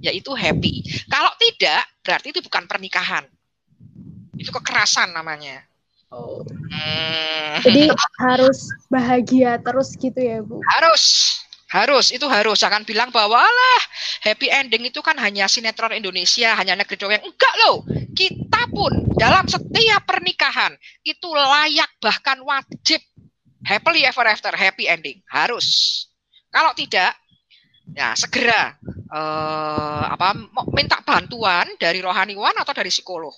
yaitu 0.02 0.32
happy. 0.34 0.82
Kalau 1.08 1.32
tidak, 1.38 1.82
berarti 2.02 2.30
itu 2.30 2.40
bukan 2.44 2.64
pernikahan. 2.66 3.24
Itu 4.38 4.54
kekerasan 4.54 5.12
namanya. 5.12 5.66
Oh. 6.08 6.40
Hmm. 6.72 7.60
Jadi 7.60 7.92
harus 8.22 8.72
bahagia 8.88 9.60
terus 9.60 9.92
gitu 9.98 10.16
ya, 10.16 10.40
Bu. 10.40 10.62
Harus. 10.78 11.36
Harus, 11.68 12.16
itu 12.16 12.24
harus. 12.24 12.56
Jangan 12.64 12.80
bilang 12.88 13.12
bahwa 13.12 13.44
lah 13.44 13.80
happy 14.24 14.48
ending 14.48 14.88
itu 14.88 15.04
kan 15.04 15.12
hanya 15.20 15.44
sinetron 15.44 15.92
Indonesia, 15.92 16.56
hanya 16.56 16.80
negeri 16.80 16.96
dongeng. 16.96 17.20
Enggak 17.20 17.54
loh. 17.66 17.84
Kita 18.16 18.72
pun 18.72 19.04
dalam 19.20 19.44
setiap 19.44 20.08
pernikahan 20.08 20.72
itu 21.04 21.28
layak 21.28 21.92
bahkan 22.00 22.40
wajib 22.40 23.04
happily 23.68 24.08
ever 24.08 24.24
after, 24.24 24.56
happy 24.56 24.88
ending. 24.88 25.20
Harus. 25.28 26.08
Kalau 26.48 26.72
tidak, 26.72 27.12
ya 27.96 28.12
segera 28.16 28.76
eh, 28.88 30.04
apa 30.12 30.36
minta 30.74 31.00
bantuan 31.04 31.66
dari 31.80 32.02
rohaniwan 32.04 32.56
atau 32.58 32.72
dari 32.76 32.92
psikolog 32.92 33.32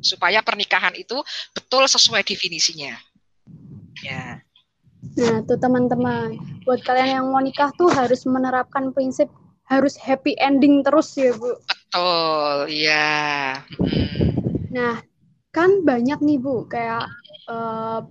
supaya 0.00 0.40
pernikahan 0.40 0.96
itu 0.96 1.20
betul 1.52 1.84
sesuai 1.84 2.24
definisinya. 2.24 2.96
Ya. 4.00 4.40
Nah, 5.16 5.40
tuh 5.44 5.56
teman-teman, 5.56 6.36
buat 6.64 6.80
kalian 6.84 7.20
yang 7.20 7.26
mau 7.32 7.40
nikah 7.40 7.72
tuh 7.76 7.88
harus 7.88 8.24
menerapkan 8.28 8.92
prinsip 8.92 9.28
harus 9.64 9.96
happy 9.96 10.36
ending 10.36 10.82
terus 10.84 11.14
ya, 11.16 11.32
Bu. 11.36 11.56
Betul, 11.64 12.56
iya. 12.68 13.60
Hmm. 13.80 14.68
Nah, 14.68 15.00
kan 15.54 15.86
banyak 15.86 16.20
nih, 16.20 16.38
Bu, 16.42 16.68
kayak 16.68 17.08
uh, 17.48 18.04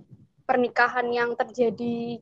pernikahan 0.48 1.12
yang 1.14 1.36
terjadi 1.38 2.18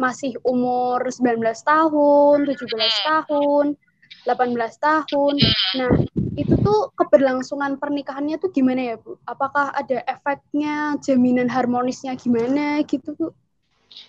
masih 0.00 0.40
umur 0.48 1.04
19 1.04 1.44
tahun, 1.60 2.36
17 2.48 2.56
tahun, 3.04 3.76
18 4.24 4.56
tahun. 4.80 5.34
Nah, 5.76 5.92
itu 6.40 6.54
tuh 6.64 6.88
keberlangsungan 6.96 7.76
pernikahannya 7.76 8.40
tuh 8.40 8.48
gimana 8.48 8.94
ya, 8.94 8.96
Bu? 8.96 9.20
Apakah 9.28 9.76
ada 9.76 10.00
efeknya, 10.08 10.96
jaminan 11.04 11.52
harmonisnya 11.52 12.16
gimana 12.16 12.80
gitu, 12.88 13.12
Bu? 13.12 13.28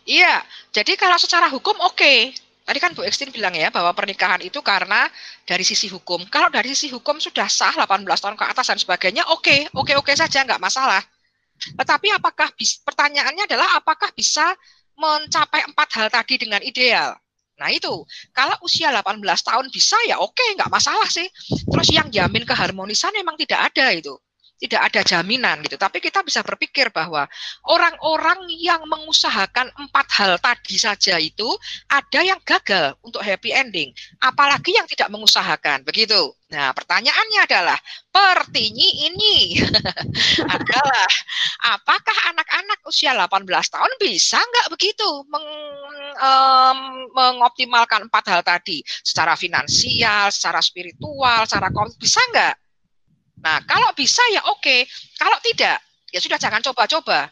Iya, 0.08 0.46
jadi 0.72 0.96
kalau 0.96 1.20
secara 1.20 1.52
hukum 1.52 1.76
oke. 1.84 2.00
Okay. 2.00 2.20
Tadi 2.62 2.78
kan 2.78 2.94
Bu 2.94 3.02
Ekstin 3.02 3.34
bilang 3.34 3.52
ya 3.58 3.74
bahwa 3.74 3.90
pernikahan 3.92 4.40
itu 4.46 4.62
karena 4.62 5.10
dari 5.44 5.66
sisi 5.66 5.90
hukum. 5.90 6.24
Kalau 6.30 6.48
dari 6.48 6.72
sisi 6.72 6.94
hukum 6.94 7.18
sudah 7.18 7.50
sah 7.50 7.74
18 7.74 8.06
tahun 8.06 8.38
ke 8.38 8.46
atas 8.48 8.70
dan 8.70 8.80
sebagainya, 8.80 9.28
oke, 9.28 9.44
okay, 9.44 9.60
oke, 9.74 9.92
okay, 9.92 9.96
oke 9.98 10.08
okay 10.08 10.16
saja, 10.16 10.46
nggak 10.46 10.62
masalah. 10.62 11.02
Tetapi 11.58 12.08
apakah 12.16 12.54
pertanyaannya 12.86 13.50
adalah 13.50 13.82
apakah 13.82 14.14
bisa 14.14 14.46
mencapai 15.02 15.66
empat 15.66 15.90
hal 15.98 16.08
tadi 16.14 16.38
dengan 16.38 16.62
ideal? 16.62 17.18
Nah 17.58 17.70
itu, 17.74 18.06
kalau 18.34 18.54
usia 18.62 18.94
18 18.94 19.22
tahun 19.22 19.66
bisa 19.74 19.98
ya 20.06 20.22
oke, 20.22 20.46
nggak 20.58 20.70
masalah 20.70 21.10
sih. 21.10 21.26
Terus 21.50 21.90
yang 21.90 22.14
jamin 22.14 22.46
keharmonisan 22.46 23.14
memang 23.18 23.34
tidak 23.38 23.74
ada 23.74 23.90
itu 23.94 24.14
tidak 24.62 24.82
ada 24.94 25.02
jaminan 25.02 25.66
gitu. 25.66 25.74
Tapi 25.74 25.98
kita 25.98 26.22
bisa 26.22 26.46
berpikir 26.46 26.94
bahwa 26.94 27.26
orang-orang 27.66 28.46
yang 28.62 28.86
mengusahakan 28.86 29.74
empat 29.74 30.08
hal 30.22 30.38
tadi 30.38 30.78
saja 30.78 31.18
itu 31.18 31.50
ada 31.90 32.22
yang 32.22 32.38
gagal 32.46 32.94
untuk 33.02 33.26
happy 33.26 33.50
ending, 33.50 33.90
apalagi 34.22 34.78
yang 34.78 34.86
tidak 34.86 35.10
mengusahakan. 35.10 35.82
Begitu. 35.82 36.30
Nah, 36.52 36.76
pertanyaannya 36.76 37.48
adalah 37.48 37.80
pertinyi 38.12 39.08
ini 39.08 39.56
adalah 40.56 41.08
apakah 41.74 42.18
anak-anak 42.36 42.84
usia 42.92 43.16
18 43.16 43.48
tahun 43.48 43.92
bisa 44.04 44.36
nggak 44.36 44.68
begitu 44.76 45.08
meng, 45.32 45.48
um, 46.20 47.08
mengoptimalkan 47.16 48.04
empat 48.12 48.24
hal 48.28 48.42
tadi 48.44 48.84
secara 49.00 49.40
finansial, 49.40 50.28
secara 50.28 50.60
spiritual, 50.60 51.48
secara 51.48 51.72
bisa 51.96 52.20
nggak? 52.36 52.56
Nah, 53.42 53.58
kalau 53.66 53.90
bisa 53.98 54.22
ya 54.30 54.46
oke, 54.54 54.86
kalau 55.18 55.38
tidak 55.42 55.82
ya 56.14 56.20
sudah 56.22 56.38
jangan 56.38 56.62
coba-coba. 56.62 57.32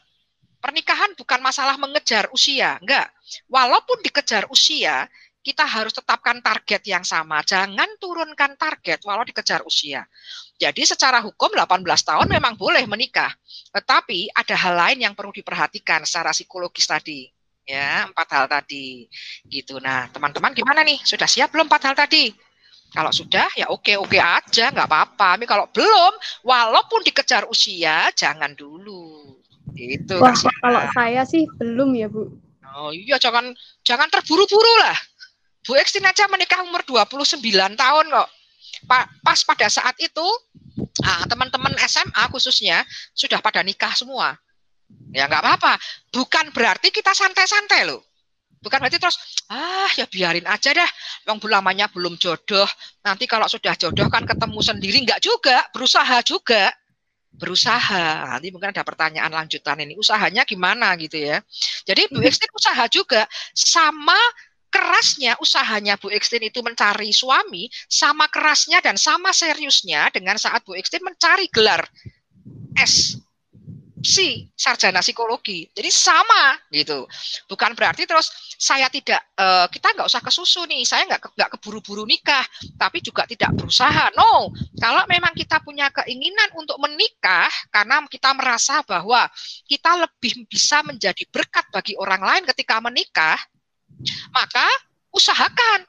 Pernikahan 0.60 1.16
bukan 1.16 1.40
masalah 1.40 1.80
mengejar 1.80 2.28
usia, 2.36 2.76
enggak. 2.84 3.08
Walaupun 3.48 4.04
dikejar 4.04 4.44
usia, 4.52 5.08
kita 5.40 5.64
harus 5.64 5.96
tetapkan 5.96 6.44
target 6.44 6.84
yang 6.84 7.08
sama. 7.08 7.40
Jangan 7.48 7.96
turunkan 7.96 8.60
target 8.60 9.00
walau 9.08 9.24
dikejar 9.24 9.64
usia. 9.64 10.04
Jadi 10.60 10.84
secara 10.84 11.24
hukum 11.24 11.56
18 11.56 11.80
tahun 12.04 12.28
memang 12.28 12.60
boleh 12.60 12.84
menikah. 12.92 13.32
Tetapi 13.72 14.36
ada 14.36 14.56
hal 14.60 14.76
lain 14.76 15.00
yang 15.08 15.14
perlu 15.16 15.32
diperhatikan 15.32 16.04
secara 16.04 16.36
psikologis 16.36 16.92
tadi. 16.92 17.32
Ya, 17.64 18.10
empat 18.12 18.28
hal 18.36 18.46
tadi. 18.52 19.08
Gitu. 19.48 19.80
Nah, 19.80 20.12
teman-teman 20.12 20.52
gimana 20.52 20.84
nih? 20.84 21.00
Sudah 21.08 21.30
siap 21.30 21.56
belum 21.56 21.72
empat 21.72 21.82
hal 21.88 21.96
tadi? 21.96 22.36
Kalau 22.90 23.14
sudah 23.14 23.46
ya 23.54 23.70
oke-oke 23.70 24.18
aja, 24.18 24.74
nggak 24.74 24.90
apa-apa. 24.90 25.38
Tapi 25.38 25.46
kalau 25.46 25.70
belum, 25.70 26.14
walaupun 26.42 27.06
dikejar 27.06 27.46
usia, 27.46 28.10
jangan 28.18 28.58
dulu. 28.58 29.38
Itu. 29.78 30.18
Wah, 30.18 30.34
kalau 30.34 30.82
saya 30.98 31.22
sih 31.30 31.46
belum 31.62 31.94
ya, 31.94 32.10
Bu. 32.10 32.34
Oh 32.80 32.90
iya, 32.90 33.22
jangan 33.22 33.54
jangan 33.86 34.10
terburu-buru 34.10 34.74
lah. 34.82 34.98
Bu 35.66 35.78
Ekstin 35.78 36.06
aja 36.06 36.26
menikah 36.26 36.66
umur 36.66 36.82
29 36.82 37.38
tahun 37.78 38.06
kok. 38.10 38.30
Pa, 38.90 39.06
pas 39.22 39.40
pada 39.46 39.68
saat 39.70 39.94
itu, 40.02 40.26
ah, 41.06 41.30
teman-teman 41.30 41.76
SMA 41.86 42.24
khususnya 42.34 42.82
sudah 43.14 43.38
pada 43.44 43.62
nikah 43.62 43.94
semua. 43.94 44.34
Ya 45.14 45.30
nggak 45.30 45.46
apa-apa. 45.46 45.74
Bukan 46.10 46.50
berarti 46.54 46.90
kita 46.90 47.14
santai-santai 47.14 47.86
loh. 47.86 48.09
Bukan 48.60 48.78
berarti 48.84 49.00
terus, 49.00 49.16
ah 49.48 49.88
ya 49.96 50.04
biarin 50.04 50.44
aja 50.44 50.76
dah, 50.76 50.90
yang 51.24 51.40
lamanya 51.40 51.88
belum 51.88 52.20
jodoh. 52.20 52.68
Nanti 53.08 53.24
kalau 53.24 53.48
sudah 53.48 53.72
jodoh 53.80 54.12
kan 54.12 54.28
ketemu 54.28 54.60
sendiri, 54.60 54.98
enggak 55.00 55.24
juga, 55.24 55.64
berusaha 55.72 56.20
juga. 56.28 56.68
Berusaha, 57.40 58.36
nanti 58.36 58.52
mungkin 58.52 58.76
ada 58.76 58.84
pertanyaan 58.84 59.32
lanjutan 59.32 59.80
ini, 59.80 59.96
usahanya 59.96 60.44
gimana 60.44 60.92
gitu 61.00 61.24
ya. 61.24 61.40
Jadi 61.88 62.12
Bu 62.12 62.20
Ekstin 62.28 62.52
usaha 62.52 62.84
juga, 62.92 63.24
sama 63.56 64.18
kerasnya 64.68 65.40
usahanya 65.40 65.96
Bu 65.96 66.12
Ekstin 66.12 66.44
itu 66.44 66.60
mencari 66.60 67.16
suami, 67.16 67.72
sama 67.88 68.28
kerasnya 68.28 68.84
dan 68.84 69.00
sama 69.00 69.32
seriusnya 69.32 70.12
dengan 70.12 70.36
saat 70.36 70.68
Bu 70.68 70.76
Ekstin 70.76 71.00
mencari 71.00 71.48
gelar 71.48 71.88
S 72.76 73.16
si 74.00 74.48
sarjana 74.56 75.04
psikologi. 75.04 75.68
Jadi 75.76 75.90
sama 75.92 76.56
gitu. 76.72 77.04
Bukan 77.48 77.76
berarti 77.76 78.08
terus 78.08 78.32
saya 78.56 78.88
tidak 78.88 79.20
uh, 79.36 79.68
kita 79.68 79.92
nggak 79.96 80.08
usah 80.08 80.22
kesusu 80.24 80.64
nih. 80.68 80.84
Saya 80.88 81.06
nggak 81.08 81.36
nggak 81.36 81.50
keburu-buru 81.60 82.08
nikah, 82.08 82.44
tapi 82.80 83.04
juga 83.04 83.28
tidak 83.28 83.56
berusaha. 83.56 84.12
No, 84.16 84.52
kalau 84.80 85.04
memang 85.08 85.36
kita 85.36 85.60
punya 85.64 85.92
keinginan 85.92 86.50
untuk 86.56 86.80
menikah 86.80 87.52
karena 87.72 88.04
kita 88.08 88.32
merasa 88.36 88.82
bahwa 88.88 89.28
kita 89.68 90.08
lebih 90.08 90.48
bisa 90.48 90.82
menjadi 90.84 91.24
berkat 91.30 91.68
bagi 91.72 91.94
orang 92.00 92.24
lain 92.24 92.44
ketika 92.56 92.80
menikah, 92.80 93.40
maka 94.32 94.68
usahakan. 95.12 95.86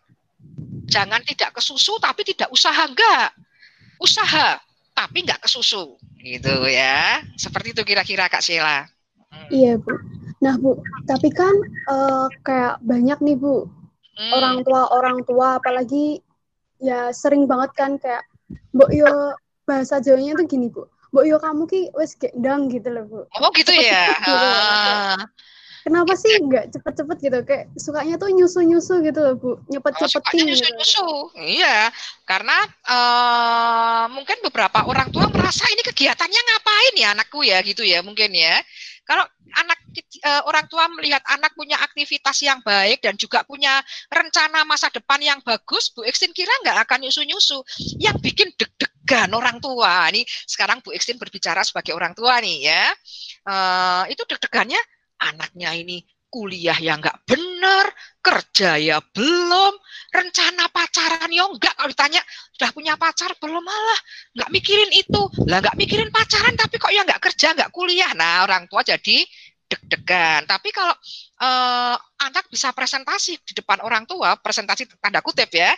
Jangan 0.90 1.22
tidak 1.22 1.54
kesusu 1.54 2.02
tapi 2.02 2.26
tidak 2.26 2.50
usaha 2.50 2.82
enggak. 2.82 3.30
Usaha 4.02 4.58
tapi 5.00 5.24
nggak 5.24 5.40
kesusu. 5.40 5.96
Gitu 6.20 6.54
ya. 6.68 7.24
Seperti 7.40 7.72
itu 7.72 7.82
kira-kira 7.88 8.28
kak 8.28 8.44
Sheila. 8.44 8.84
Hmm. 9.30 9.48
iya 9.48 9.78
bu. 9.80 9.94
Nah 10.44 10.60
bu 10.60 10.76
tapi 11.08 11.32
kan 11.32 11.54
uh, 11.88 12.28
kayak 12.44 12.82
banyak 12.84 13.16
nih 13.24 13.38
bu. 13.40 13.64
Hmm. 14.20 14.36
orang 14.36 14.56
tua 14.68 14.82
orang 14.92 15.18
tua 15.24 15.56
apalagi 15.56 16.20
ya 16.76 17.08
sering 17.08 17.48
banget 17.48 17.72
kan 17.72 17.96
kayak 17.96 18.20
mbok 18.76 18.92
yo 18.92 19.32
bahasa 19.64 19.96
Jawanya 20.04 20.36
tuh 20.36 20.44
gini 20.44 20.68
bu. 20.68 20.84
Mbok 21.16 21.24
yo 21.24 21.36
kamu 21.40 21.62
ki 21.64 21.80
wes 21.96 22.12
gendang 22.20 22.68
gitu 22.68 22.92
loh 22.92 23.04
bu. 23.08 23.20
Oh 23.40 23.50
gitu 23.56 23.72
ya? 23.72 24.12
Gitu, 24.12 24.34
ah 24.36 25.16
kenapa 25.84 26.12
sih 26.16 26.32
nggak 26.40 26.74
cepet-cepet 26.74 27.16
gitu? 27.20 27.38
Kayak 27.44 27.64
sukanya 27.76 28.14
tuh 28.16 28.30
nyusu-nyusu 28.32 28.94
gitu 29.04 29.20
loh 29.20 29.34
bu. 29.36 29.50
Nyepet-cepetin 29.68 30.40
oh, 30.40 30.46
nyusu-nyusu 30.50 31.08
gitu. 31.34 31.40
iya 31.40 31.88
karena 32.28 32.58
uh, 32.86 34.04
mungkin 34.14 34.38
beberapa 34.46 34.86
orang 34.86 35.10
tua 35.10 35.26
merasa 35.30 35.66
ini 35.66 35.82
kegiatannya 35.82 36.40
ngapain 36.46 36.94
ya 36.94 37.08
anakku 37.12 37.40
ya 37.42 37.58
gitu 37.66 37.82
ya 37.82 38.00
mungkin 38.06 38.30
ya. 38.30 38.62
Kalau 39.02 39.26
anak 39.58 39.78
uh, 40.22 40.42
orang 40.46 40.66
tua 40.70 40.86
melihat 40.94 41.18
anak 41.26 41.50
punya 41.58 41.74
aktivitas 41.82 42.38
yang 42.46 42.62
baik 42.62 43.02
dan 43.02 43.18
juga 43.18 43.42
punya 43.42 43.82
rencana 44.06 44.62
masa 44.62 44.86
depan 44.94 45.18
yang 45.18 45.42
bagus, 45.42 45.90
Bu 45.90 46.06
Ekstin 46.06 46.30
kira 46.30 46.50
nggak 46.62 46.86
akan 46.86 47.02
nyusu-nyusu. 47.02 47.58
Yang 47.98 48.16
bikin 48.22 48.48
deg-degan 48.54 49.34
orang 49.34 49.58
tua, 49.58 50.06
ini 50.14 50.22
sekarang 50.46 50.78
Bu 50.86 50.94
Ekstin 50.94 51.18
berbicara 51.18 51.66
sebagai 51.66 51.90
orang 51.90 52.14
tua 52.14 52.38
nih 52.38 52.70
ya, 52.70 52.84
uh, 53.50 54.04
itu 54.06 54.22
deg-degannya 54.22 54.78
anaknya 55.20 55.76
ini 55.76 56.00
kuliah 56.30 56.78
yang 56.78 57.02
nggak 57.02 57.26
bener, 57.26 57.90
kerja 58.22 58.78
ya 58.78 59.02
belum, 59.02 59.74
rencana 60.14 60.70
pacaran 60.70 61.26
ya 61.28 61.44
enggak. 61.50 61.74
Kalau 61.74 61.90
ditanya, 61.90 62.22
sudah 62.54 62.70
punya 62.70 62.94
pacar 62.94 63.34
belum 63.42 63.60
malah, 63.60 64.00
nggak 64.38 64.50
mikirin 64.54 64.90
itu. 64.94 65.22
Lah 65.50 65.58
nggak 65.58 65.76
mikirin 65.76 66.08
pacaran 66.14 66.54
tapi 66.54 66.78
kok 66.78 66.94
ya 66.94 67.02
nggak 67.02 67.20
kerja, 67.20 67.52
nggak 67.58 67.74
kuliah. 67.74 68.14
Nah 68.14 68.46
orang 68.46 68.70
tua 68.70 68.86
jadi 68.86 69.26
deg-degan. 69.70 70.46
Tapi 70.46 70.70
kalau 70.70 70.94
uh, 71.42 71.96
anak 72.22 72.46
bisa 72.50 72.70
presentasi 72.70 73.38
di 73.42 73.52
depan 73.54 73.82
orang 73.82 74.06
tua, 74.06 74.38
presentasi 74.38 74.86
tanda 75.02 75.22
kutip 75.22 75.50
ya, 75.50 75.74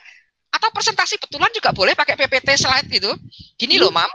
atau 0.52 0.68
presentasi 0.68 1.16
betulan 1.16 1.48
juga 1.56 1.72
boleh 1.72 1.96
pakai 1.96 2.12
PPT 2.12 2.60
slide 2.60 2.88
gitu. 2.92 3.08
Gini 3.56 3.80
loh, 3.80 3.88
Mam. 3.88 4.08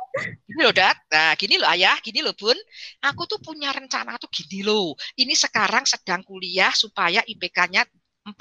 Gini 0.46 0.62
loh, 0.62 0.70
Dad. 0.70 0.94
Nah, 1.10 1.34
gini 1.34 1.58
loh, 1.58 1.66
Ayah. 1.66 1.98
Gini 2.06 2.22
loh, 2.22 2.38
Bun. 2.38 2.56
Aku 3.02 3.26
tuh 3.26 3.42
punya 3.42 3.74
rencana 3.74 4.22
tuh 4.22 4.30
gini 4.30 4.62
loh. 4.62 4.94
Ini 5.18 5.34
sekarang 5.34 5.90
sedang 5.90 6.22
kuliah 6.22 6.70
supaya 6.78 7.26
IPK-nya 7.26 7.84
4,0. 8.30 8.38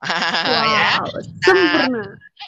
Wow, 0.00 0.64
ya. 0.64 0.96
Nah, 1.52 1.84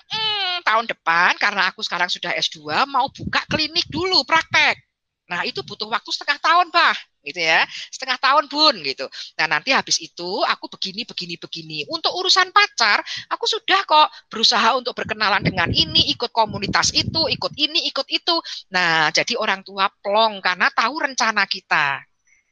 hmm, 0.08 0.64
tahun 0.64 0.88
depan 0.88 1.36
karena 1.36 1.68
aku 1.68 1.84
sekarang 1.84 2.08
sudah 2.08 2.32
S2 2.32 2.88
mau 2.88 3.12
buka 3.12 3.44
klinik 3.44 3.84
dulu 3.92 4.24
praktek. 4.24 4.80
Nah, 5.28 5.44
itu 5.44 5.60
butuh 5.60 5.84
waktu 5.84 6.08
setengah 6.16 6.40
tahun, 6.40 6.72
Pak 6.72 7.11
gitu 7.22 7.40
ya. 7.40 7.64
Setengah 7.90 8.18
tahun 8.18 8.44
bun 8.50 8.74
gitu. 8.82 9.06
Nah 9.38 9.46
nanti 9.46 9.70
habis 9.70 9.98
itu 10.02 10.42
aku 10.44 10.68
begini 10.70 11.06
begini 11.06 11.34
begini. 11.38 11.78
Untuk 11.88 12.12
urusan 12.12 12.50
pacar 12.50 13.00
aku 13.30 13.46
sudah 13.46 13.80
kok 13.86 14.08
berusaha 14.28 14.74
untuk 14.76 14.92
berkenalan 14.92 15.42
dengan 15.42 15.70
ini 15.70 16.10
ikut 16.12 16.30
komunitas 16.34 16.90
itu 16.92 17.30
ikut 17.30 17.52
ini 17.56 17.88
ikut 17.88 18.06
itu. 18.10 18.36
Nah 18.74 19.08
jadi 19.14 19.38
orang 19.38 19.62
tua 19.62 19.88
plong 20.02 20.42
karena 20.42 20.68
tahu 20.74 20.94
rencana 21.02 21.46
kita. 21.46 22.02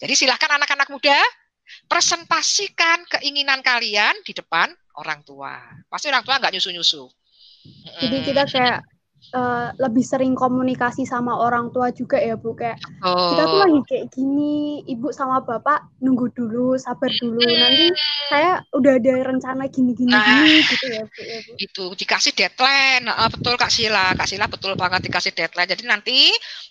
Jadi 0.00 0.14
silahkan 0.16 0.56
anak-anak 0.56 0.88
muda 0.88 1.18
presentasikan 1.86 3.06
keinginan 3.18 3.62
kalian 3.62 4.16
di 4.26 4.34
depan 4.34 4.72
orang 4.98 5.22
tua. 5.22 5.54
Pasti 5.86 6.10
orang 6.10 6.24
tua 6.26 6.40
nggak 6.40 6.56
nyusu-nyusu. 6.56 7.04
Jadi 8.00 8.16
kita 8.24 8.48
kayak 8.48 8.80
uh, 9.34 9.70
lebih 9.78 10.04
sering 10.04 10.34
komunikasi 10.34 11.06
sama 11.06 11.36
orang 11.36 11.70
tua 11.74 11.90
juga 11.94 12.18
ya 12.18 12.34
Bu. 12.38 12.54
Kayak 12.54 12.78
oh. 13.02 13.34
kita 13.34 13.42
tuh 13.46 13.58
lagi 13.60 13.80
kayak 13.86 14.06
gini 14.14 14.82
ibu 14.86 15.10
sama 15.10 15.42
bapak 15.42 15.86
nunggu 16.02 16.30
dulu 16.34 16.78
sabar 16.78 17.10
dulu. 17.20 17.40
Nanti 17.42 17.92
saya 18.30 18.62
udah 18.74 18.92
ada 18.96 19.14
rencana 19.26 19.66
gini 19.68 19.92
gini 19.94 20.12
nah, 20.12 20.24
gini 20.24 20.54
gitu 20.66 20.86
ya 20.90 21.04
Bu 21.06 21.20
ya 21.22 21.38
Bu. 21.44 21.52
Itu 21.58 21.84
dikasih 21.98 22.32
deadline. 22.34 23.06
Uh, 23.06 23.30
betul 23.30 23.54
Kak 23.58 23.72
Sila. 23.72 24.14
Kak 24.14 24.28
Sila 24.30 24.46
betul 24.46 24.72
banget 24.74 25.06
dikasih 25.06 25.32
deadline. 25.34 25.70
Jadi 25.70 25.84
nanti 25.86 26.18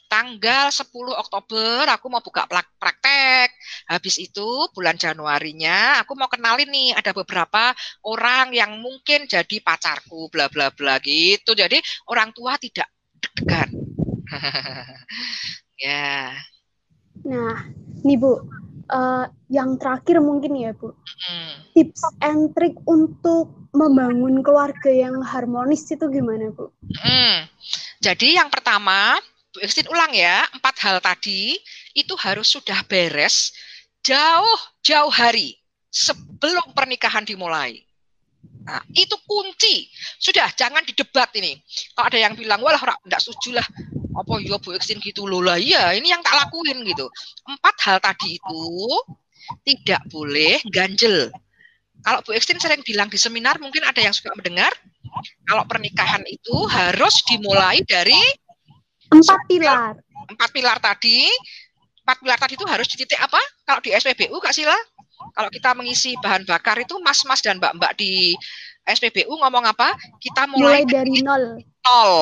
tanggal 0.10 0.74
10 0.74 0.90
Oktober 1.14 1.86
aku 1.86 2.06
mau 2.10 2.20
buka 2.26 2.50
praktek. 2.50 3.54
Habis 3.86 4.18
itu 4.18 4.66
bulan 4.74 4.98
Januarinya 4.98 6.02
aku 6.02 6.18
mau 6.18 6.26
kenalin 6.26 6.66
nih 6.66 6.98
ada 6.98 7.14
beberapa 7.14 7.78
orang 8.10 8.50
yang 8.58 8.82
mungkin 8.82 9.30
jadi 9.30 9.62
pacarku 9.62 10.34
bla 10.34 10.50
bla 10.50 10.74
bla 10.74 10.98
gitu. 11.06 11.54
Jadi 11.54 11.78
orang 12.10 12.34
tua 12.34 12.49
tidak 12.58 12.90
deg-degan. 13.20 13.70
ya. 15.86 16.34
Nah, 17.28 17.56
nih 18.02 18.18
Bu, 18.18 18.40
uh, 18.90 19.26
yang 19.52 19.78
terakhir 19.78 20.24
mungkin 20.24 20.56
ya 20.58 20.72
Bu, 20.74 20.94
hmm. 20.96 21.54
tips 21.76 22.02
and 22.24 22.54
trick 22.58 22.74
untuk 22.90 23.54
membangun 23.76 24.42
keluarga 24.42 24.90
yang 24.90 25.22
harmonis 25.22 25.86
itu 25.90 26.06
gimana 26.10 26.50
Bu? 26.54 26.74
Hmm. 26.98 27.46
Jadi 28.02 28.40
yang 28.40 28.50
pertama, 28.50 29.20
Bu 29.54 29.62
Ekstin 29.62 29.90
ulang 29.92 30.14
ya, 30.16 30.46
empat 30.56 30.76
hal 30.82 30.98
tadi 31.04 31.58
itu 31.94 32.14
harus 32.18 32.50
sudah 32.50 32.82
beres 32.88 33.54
jauh-jauh 34.06 35.12
hari 35.12 35.60
sebelum 35.92 36.72
pernikahan 36.72 37.26
dimulai. 37.26 37.89
Nah, 38.70 38.86
itu 38.94 39.18
kunci. 39.26 39.90
Sudah, 40.22 40.54
jangan 40.54 40.86
didebat 40.86 41.34
ini. 41.34 41.58
Kalau 41.98 42.06
ada 42.06 42.20
yang 42.22 42.38
bilang, 42.38 42.62
wah 42.62 42.78
enggak 43.02 43.18
setuju 43.18 43.58
lah. 43.58 43.68
Apa 44.14 44.38
ya 44.46 44.62
Bu 44.62 44.78
Eksin 44.78 45.02
gitu 45.02 45.26
loh 45.26 45.42
lah. 45.42 45.58
Iya, 45.58 45.98
ini 45.98 46.14
yang 46.14 46.22
tak 46.22 46.38
lakuin 46.38 46.86
gitu. 46.86 47.10
Empat 47.50 47.76
hal 47.90 47.98
tadi 47.98 48.38
itu 48.38 48.62
tidak 49.66 50.06
boleh 50.14 50.62
ganjel. 50.70 51.34
Kalau 52.06 52.22
Bu 52.22 52.38
Eksin 52.38 52.62
sering 52.62 52.86
bilang 52.86 53.10
di 53.10 53.18
seminar, 53.18 53.58
mungkin 53.58 53.82
ada 53.82 53.98
yang 53.98 54.14
suka 54.14 54.38
mendengar, 54.38 54.70
kalau 55.50 55.66
pernikahan 55.66 56.22
itu 56.30 56.54
harus 56.70 57.26
dimulai 57.26 57.82
dari 57.90 58.22
empat 59.10 59.40
pilar. 59.50 59.98
Empat 60.30 60.50
pilar 60.54 60.78
tadi, 60.78 61.26
empat 62.06 62.18
pilar 62.22 62.38
tadi 62.38 62.54
itu 62.54 62.66
harus 62.70 62.86
di 62.86 63.02
titik 63.02 63.18
apa? 63.18 63.42
Kalau 63.66 63.82
di 63.82 63.90
SPBU 63.98 64.38
Kak 64.38 64.54
Sila, 64.54 64.78
kalau 65.36 65.50
kita 65.52 65.76
mengisi 65.76 66.16
bahan 66.20 66.48
bakar 66.48 66.80
itu 66.80 66.96
mas-mas 67.04 67.44
dan 67.44 67.60
mbak-mbak 67.60 67.96
di 68.00 68.36
SPBU 68.88 69.30
ngomong 69.30 69.66
apa? 69.70 69.94
Kita 70.18 70.50
mulai, 70.50 70.82
mulai 70.82 70.84
dari 70.88 71.16
nol. 71.22 71.44
Nol. 71.62 72.14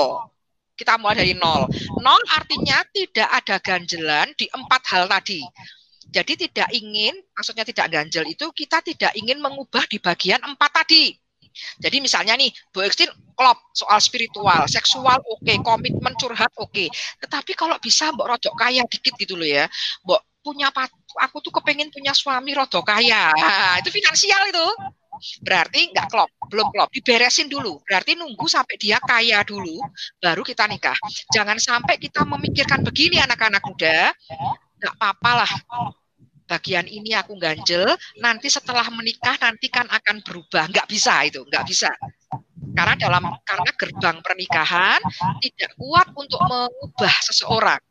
Kita 0.77 0.99
mulai 1.01 1.15
dari 1.17 1.33
nol. 1.33 1.65
Nol 2.03 2.21
artinya 2.35 2.83
tidak 2.93 3.29
ada 3.31 3.55
ganjelan 3.61 4.27
di 4.37 4.45
empat 4.51 4.81
hal 4.93 5.09
tadi. 5.09 5.41
Jadi 6.07 6.47
tidak 6.47 6.69
ingin, 6.71 7.13
maksudnya 7.35 7.67
tidak 7.67 7.91
ganjel 7.91 8.23
itu 8.23 8.47
kita 8.55 8.79
tidak 8.79 9.11
ingin 9.19 9.43
mengubah 9.43 9.83
di 9.89 9.99
bagian 9.99 10.39
empat 10.39 10.71
tadi. 10.83 11.11
Jadi 11.81 11.97
misalnya 11.99 12.37
nih, 12.37 12.53
Bu 12.69 12.85
Ekstin 12.85 13.09
klop 13.33 13.57
soal 13.73 13.97
spiritual, 13.97 14.69
seksual 14.69 15.17
oke, 15.25 15.41
okay, 15.41 15.57
komitmen 15.61 16.13
curhat 16.17 16.53
oke. 16.57 16.69
Okay. 16.69 16.87
Tetapi 17.21 17.57
kalau 17.57 17.77
bisa 17.81 18.13
Mbak 18.13 18.27
Rojok 18.29 18.53
kaya 18.57 18.85
dikit 18.85 19.13
gitu 19.17 19.33
loh 19.33 19.45
ya. 19.45 19.65
Mbak 20.05 20.21
punya 20.47 20.71
aku 21.19 21.43
tuh 21.43 21.51
kepengen 21.59 21.91
punya 21.91 22.15
suami 22.15 22.55
rodo 22.55 22.79
kaya. 22.79 23.35
Nah, 23.35 23.83
itu 23.83 23.91
finansial 23.91 24.47
itu. 24.47 24.67
Berarti 25.43 25.91
nggak 25.91 26.07
klop, 26.07 26.31
belum 26.47 26.71
klop, 26.71 26.87
diberesin 26.95 27.51
dulu. 27.51 27.83
Berarti 27.83 28.15
nunggu 28.15 28.47
sampai 28.47 28.79
dia 28.79 28.95
kaya 29.03 29.43
dulu, 29.43 29.83
baru 30.23 30.39
kita 30.45 30.63
nikah. 30.71 30.95
Jangan 31.35 31.59
sampai 31.59 31.99
kita 31.99 32.23
memikirkan 32.23 32.79
begini 32.85 33.19
anak-anak 33.19 33.59
muda, 33.67 34.15
nggak 34.79 34.93
apa-apa 34.95 35.31
lah. 35.43 35.51
Bagian 36.47 36.87
ini 36.87 37.11
aku 37.11 37.35
ganjel, 37.35 37.91
nanti 38.23 38.47
setelah 38.47 38.87
menikah 38.87 39.35
nanti 39.35 39.67
kan 39.67 39.83
akan 39.89 40.23
berubah. 40.23 40.71
Nggak 40.71 40.87
bisa 40.87 41.27
itu, 41.27 41.43
nggak 41.43 41.65
bisa 41.67 41.91
karena 42.77 42.93
dalam 42.93 43.23
karena 43.41 43.71
gerbang 43.73 44.17
pernikahan 44.21 45.01
tidak 45.41 45.71
kuat 45.81 46.07
untuk 46.13 46.37
mengubah 46.45 47.15
seseorang. 47.25 47.81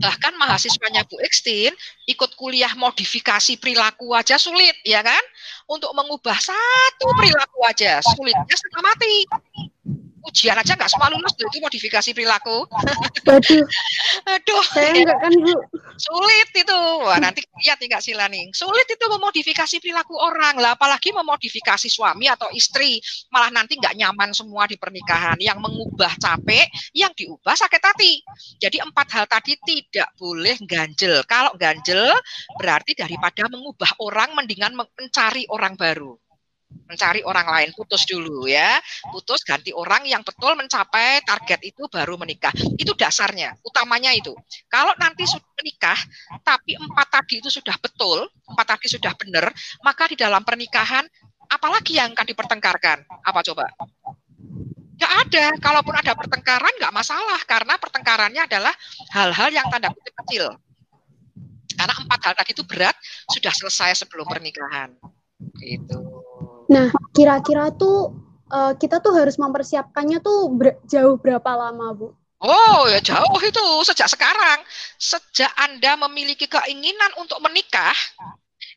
Bahkan 0.00 0.32
mahasiswanya 0.36 1.04
Bu 1.06 1.20
Ekstin 1.22 1.72
ikut 2.08 2.34
kuliah 2.36 2.72
modifikasi 2.74 3.56
perilaku 3.60 4.12
aja 4.16 4.40
sulit, 4.40 4.74
ya 4.82 5.04
kan? 5.04 5.22
Untuk 5.70 5.92
mengubah 5.94 6.36
satu 6.38 7.06
perilaku 7.14 7.60
aja 7.68 8.02
sulitnya 8.02 8.56
setengah 8.56 8.82
mati 8.84 9.16
ujian 10.28 10.56
aja 10.56 10.76
nggak 10.76 10.90
semua 10.90 11.08
lulus 11.12 11.32
itu 11.36 11.58
modifikasi 11.60 12.10
perilaku. 12.12 12.68
Aduh. 13.28 13.64
Aduh. 14.36 14.64
Saya 14.68 14.92
enggak 14.92 15.18
kan 15.20 15.32
Bu. 15.32 15.54
Sulit 15.96 16.48
itu. 16.52 16.80
Wah, 17.04 17.18
nanti 17.20 17.44
lihat 17.64 17.80
nih 17.80 17.88
Kak 17.92 18.02
Sila 18.04 18.26
nih. 18.28 18.52
Sulit 18.52 18.88
itu 18.88 19.04
memodifikasi 19.08 19.76
perilaku 19.80 20.16
orang. 20.16 20.60
Lah 20.60 20.76
apalagi 20.76 21.12
memodifikasi 21.12 21.88
suami 21.88 22.28
atau 22.28 22.48
istri. 22.52 23.00
Malah 23.32 23.52
nanti 23.52 23.76
nggak 23.76 23.96
nyaman 23.96 24.32
semua 24.32 24.64
di 24.68 24.76
pernikahan. 24.76 25.36
Yang 25.40 25.58
mengubah 25.60 26.12
capek, 26.20 26.68
yang 26.96 27.12
diubah 27.16 27.56
sakit 27.56 27.82
hati. 27.82 28.20
Jadi 28.60 28.80
empat 28.80 29.08
hal 29.16 29.24
tadi 29.28 29.56
tidak 29.60 30.12
boleh 30.16 30.56
ganjel. 30.64 31.24
Kalau 31.24 31.52
ganjel 31.56 32.12
berarti 32.56 32.96
daripada 32.96 33.48
mengubah 33.48 33.96
orang 34.00 34.36
mendingan 34.36 34.72
mencari 34.76 35.44
orang 35.48 35.76
baru 35.76 36.16
mencari 36.90 37.22
orang 37.22 37.46
lain 37.46 37.70
putus 37.70 38.02
dulu 38.02 38.50
ya. 38.50 38.82
Putus 39.14 39.46
ganti 39.46 39.70
orang 39.70 40.02
yang 40.02 40.26
betul 40.26 40.58
mencapai 40.58 41.22
target 41.22 41.62
itu 41.62 41.86
baru 41.86 42.18
menikah. 42.18 42.50
Itu 42.74 42.98
dasarnya 42.98 43.54
utamanya 43.62 44.10
itu. 44.10 44.34
Kalau 44.66 44.90
nanti 44.98 45.22
sudah 45.30 45.46
menikah 45.62 45.98
tapi 46.42 46.74
empat 46.74 47.08
tadi 47.22 47.38
itu 47.38 47.48
sudah 47.48 47.78
betul 47.78 48.26
empat 48.50 48.66
tadi 48.76 48.90
sudah 48.90 49.14
benar 49.14 49.54
maka 49.86 50.10
di 50.10 50.18
dalam 50.18 50.42
pernikahan 50.42 51.06
apalagi 51.46 52.02
yang 52.02 52.10
akan 52.10 52.26
dipertengkarkan? 52.26 53.06
Apa 53.22 53.40
coba? 53.46 53.70
Nggak 54.98 55.12
ada. 55.26 55.44
Kalaupun 55.62 55.94
ada 55.94 56.12
pertengkaran 56.18 56.74
nggak 56.76 56.92
masalah 56.92 57.40
karena 57.46 57.74
pertengkarannya 57.78 58.42
adalah 58.44 58.74
hal-hal 59.14 59.48
yang 59.54 59.66
tanda 59.70 59.94
kutip 59.94 60.12
kecil. 60.26 60.50
Karena 61.78 61.94
empat 61.96 62.20
hal 62.28 62.34
tadi 62.36 62.50
itu 62.52 62.66
berat 62.66 62.92
sudah 63.30 63.54
selesai 63.54 64.04
sebelum 64.04 64.28
pernikahan. 64.28 64.92
Gitu 65.56 66.09
Nah, 66.70 66.86
kira-kira 67.10 67.74
tuh 67.74 68.14
uh, 68.46 68.72
kita 68.78 69.02
tuh 69.02 69.10
harus 69.18 69.34
mempersiapkannya 69.34 70.22
tuh 70.22 70.54
ber 70.54 70.78
jauh 70.86 71.18
berapa 71.18 71.50
lama, 71.58 71.90
Bu? 71.98 72.08
Oh, 72.40 72.88
ya 72.88 73.02
jauh 73.04 73.40
itu 73.42 73.64
sejak 73.84 74.08
sekarang. 74.08 74.64
Sejak 74.96 75.52
Anda 75.60 75.98
memiliki 76.08 76.48
keinginan 76.48 77.12
untuk 77.20 77.36
menikah, 77.44 77.92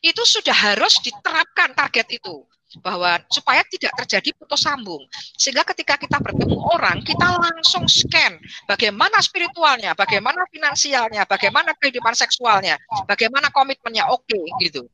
itu 0.04 0.20
sudah 0.28 0.52
harus 0.52 1.00
diterapkan 1.00 1.72
target 1.72 2.20
itu 2.20 2.44
bahwa 2.82 3.22
supaya 3.30 3.62
tidak 3.70 3.94
terjadi 4.04 4.34
putus 4.34 4.66
sambung. 4.66 5.00
Sehingga 5.38 5.62
ketika 5.72 5.96
kita 5.96 6.18
bertemu 6.18 6.58
orang, 6.74 7.06
kita 7.06 7.38
langsung 7.38 7.86
scan 7.86 8.42
bagaimana 8.66 9.22
spiritualnya, 9.22 9.94
bagaimana 9.94 10.44
finansialnya, 10.50 11.30
bagaimana 11.30 11.78
kehidupan 11.78 12.18
seksualnya, 12.18 12.82
bagaimana 13.06 13.54
komitmennya 13.54 14.10
oke 14.10 14.26
okay, 14.26 14.44
gitu. 14.66 14.90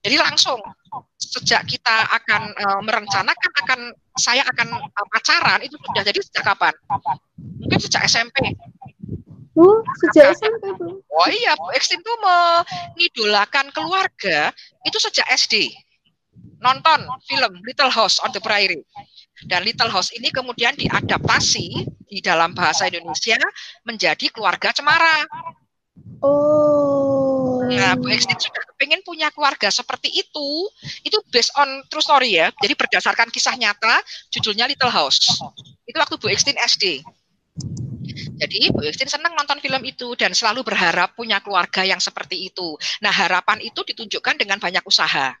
Jadi 0.00 0.16
langsung 0.16 0.56
sejak 1.20 1.68
kita 1.68 1.96
akan 2.08 2.42
uh, 2.56 2.80
merencanakan 2.80 3.52
akan 3.64 3.80
saya 4.16 4.42
akan 4.48 4.80
uh, 4.80 5.06
pacaran 5.12 5.60
itu 5.60 5.76
sudah 5.76 6.02
jadi 6.02 6.18
sejak 6.24 6.44
kapan? 6.44 6.74
Mungkin 7.36 7.78
sejak 7.78 8.08
SMP. 8.08 8.56
Oh, 9.60 9.84
sejak 10.00 10.32
SMP 10.32 10.72
Bu. 10.72 11.04
Oh 11.04 11.28
iya, 11.28 11.52
Bu 11.52 11.68
Ekstin 11.76 12.00
tuh 12.00 12.16
mengidolakan 12.24 13.68
keluarga 13.76 14.56
itu 14.88 14.96
sejak 14.96 15.28
SD. 15.36 15.68
Nonton 16.60 17.04
film 17.28 17.52
Little 17.64 17.92
House 17.92 18.16
on 18.24 18.32
the 18.32 18.40
Prairie. 18.40 18.84
Dan 19.48 19.64
Little 19.64 19.88
House 19.88 20.12
ini 20.12 20.28
kemudian 20.28 20.76
diadaptasi 20.76 21.88
di 22.08 22.18
dalam 22.20 22.52
bahasa 22.52 22.88
Indonesia 22.88 23.40
menjadi 23.84 24.28
keluarga 24.32 24.72
cemara. 24.72 25.24
Oh. 26.20 27.39
Nah, 27.70 27.94
Bu 27.94 28.10
Ekstin 28.10 28.34
sudah 28.34 28.62
pengen 28.74 28.98
punya 29.06 29.30
keluarga 29.30 29.70
seperti 29.70 30.10
itu, 30.10 30.48
itu 31.06 31.16
based 31.30 31.54
on 31.54 31.86
true 31.86 32.02
story 32.02 32.34
ya. 32.42 32.50
Jadi 32.58 32.74
berdasarkan 32.74 33.30
kisah 33.30 33.54
nyata, 33.54 34.02
judulnya 34.34 34.66
Little 34.66 34.90
House. 34.90 35.22
Itu 35.86 35.96
waktu 35.98 36.18
Bu 36.18 36.26
Ekstin 36.30 36.58
SD. 36.58 37.06
Jadi 38.40 38.72
Bu 38.74 38.82
Ekstin 38.82 39.06
senang 39.06 39.36
nonton 39.36 39.62
film 39.62 39.82
itu 39.86 40.18
dan 40.18 40.34
selalu 40.34 40.66
berharap 40.66 41.14
punya 41.14 41.38
keluarga 41.38 41.86
yang 41.86 42.02
seperti 42.02 42.50
itu. 42.50 42.74
Nah 43.04 43.12
harapan 43.12 43.62
itu 43.62 43.86
ditunjukkan 43.86 44.40
dengan 44.40 44.58
banyak 44.58 44.82
usaha. 44.82 45.36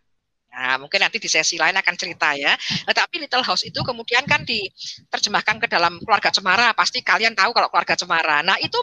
Nah, 0.60 0.76
mungkin 0.76 1.00
nanti 1.00 1.16
di 1.16 1.24
sesi 1.24 1.56
lain 1.56 1.72
akan 1.72 1.94
cerita 1.96 2.36
ya. 2.36 2.52
Nah, 2.84 2.92
tapi 2.92 3.16
Little 3.16 3.40
House 3.40 3.64
itu 3.64 3.80
kemudian 3.80 4.28
kan 4.28 4.44
diterjemahkan 4.44 5.56
ke 5.56 5.66
dalam 5.72 5.96
keluarga 6.04 6.28
Cemara. 6.28 6.76
Pasti 6.76 7.00
kalian 7.00 7.32
tahu 7.32 7.56
kalau 7.56 7.72
keluarga 7.72 7.96
Cemara. 7.96 8.44
Nah, 8.44 8.60
itu 8.60 8.76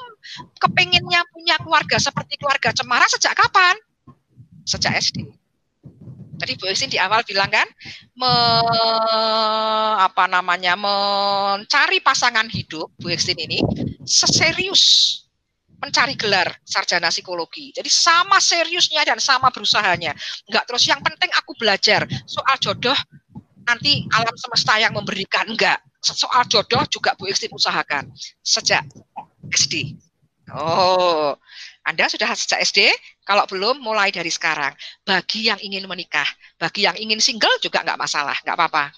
kepengennya 0.58 1.22
punya 1.30 1.62
keluarga 1.62 2.02
seperti 2.02 2.42
keluarga 2.42 2.74
Cemara 2.74 3.06
sejak 3.06 3.38
kapan? 3.38 3.78
Sejak 4.66 4.98
SD. 4.98 5.22
Tadi 6.38 6.54
Bu 6.58 6.66
Esin 6.70 6.90
di 6.90 6.98
awal 6.98 7.22
bilang 7.26 7.50
kan, 7.50 7.66
me, 8.13 8.34
apa 10.02 10.26
namanya, 10.30 10.74
mencari 10.78 12.02
pasangan 12.02 12.46
hidup 12.50 12.90
Bu 12.98 13.13
Esin 13.13 13.38
ini 13.38 13.62
seserius 14.02 15.27
mencari 15.78 16.18
gelar 16.18 16.50
sarjana 16.66 17.13
psikologi. 17.13 17.74
Jadi 17.74 17.90
sama 17.90 18.42
seriusnya 18.42 19.06
dan 19.06 19.22
sama 19.22 19.54
berusahanya. 19.54 20.13
Enggak 20.50 20.63
terus 20.66 20.84
yang 20.90 21.02
penting 21.02 21.30
aku 21.38 21.54
belajar 21.58 22.06
soal 22.26 22.58
jodoh 22.58 22.98
nanti 23.68 24.08
alam 24.16 24.34
semesta 24.40 24.80
yang 24.80 24.96
memberikan 24.96 25.46
enggak. 25.46 25.84
Soal 26.02 26.48
jodoh 26.48 26.86
juga 26.88 27.13
Bu 27.20 27.28
Iksin 27.28 27.52
usahakan 27.52 28.10
sejak 28.40 28.86
SD. 29.52 29.98
Oh, 30.56 31.36
Anda 31.84 32.08
sudah 32.08 32.32
sejak 32.32 32.63
SD? 32.63 32.88
Kalau 33.28 33.44
belum, 33.44 33.84
mulai 33.84 34.16
dari 34.16 34.32
sekarang. 34.32 34.72
Bagi 35.04 35.52
yang 35.52 35.60
ingin 35.60 35.84
menikah, 35.84 36.28
bagi 36.56 36.88
yang 36.88 36.96
ingin 36.96 37.20
single 37.20 37.52
juga 37.60 37.84
enggak 37.84 38.00
masalah, 38.00 38.40
enggak 38.40 38.56
apa-apa. 38.56 38.96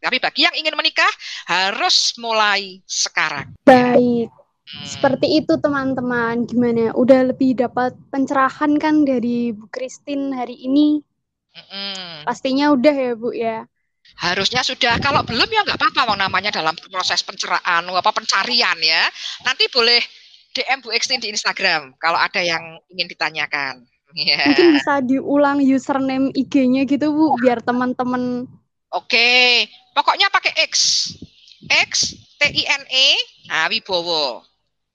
Tapi 0.00 0.16
bagi 0.16 0.48
yang 0.48 0.56
ingin 0.56 0.72
menikah, 0.72 1.08
harus 1.44 2.16
mulai 2.16 2.80
sekarang. 2.88 3.52
Baik. 3.68 4.32
Seperti 4.66 5.38
itu 5.38 5.54
teman-teman. 5.62 6.42
Gimana? 6.42 6.90
Udah 6.98 7.30
lebih 7.30 7.54
dapat 7.54 7.94
pencerahan 8.10 8.74
kan 8.82 9.06
dari 9.06 9.54
Bu 9.54 9.70
Kristin 9.70 10.34
hari 10.34 10.58
ini? 10.58 10.98
Hmm. 11.54 12.26
Pastinya 12.26 12.74
udah 12.74 12.94
ya 12.94 13.12
Bu 13.14 13.30
ya. 13.30 13.64
Harusnya 14.18 14.66
sudah. 14.66 14.98
Kalau 14.98 15.22
belum 15.22 15.46
ya 15.46 15.62
nggak 15.62 15.78
apa-apa 15.78 16.18
namanya 16.18 16.50
dalam 16.50 16.74
proses 16.90 17.22
pencerahan 17.22 17.86
apa 17.86 18.10
pencarian 18.10 18.78
ya. 18.82 19.06
Nanti 19.46 19.70
boleh 19.70 20.02
DM 20.56 20.82
Bu 20.82 20.90
Ekstin 20.90 21.22
di 21.22 21.30
Instagram 21.30 21.94
kalau 22.00 22.18
ada 22.18 22.42
yang 22.42 22.80
ingin 22.90 23.06
ditanyakan. 23.06 23.86
Yeah. 24.16 24.48
Mungkin 24.48 24.68
bisa 24.80 24.94
diulang 25.04 25.60
username 25.60 26.32
IG-nya 26.32 26.88
gitu 26.88 27.12
Bu, 27.12 27.36
biar 27.42 27.60
teman-teman. 27.60 28.48
Oke, 28.88 29.68
pokoknya 29.92 30.32
pakai 30.32 30.56
X. 30.64 30.72
X 31.66 32.16
T 32.38 32.42
I 32.46 32.64
N 32.64 32.84
E 32.88 33.08
nah 33.50 33.66
Wibowo. 33.68 34.40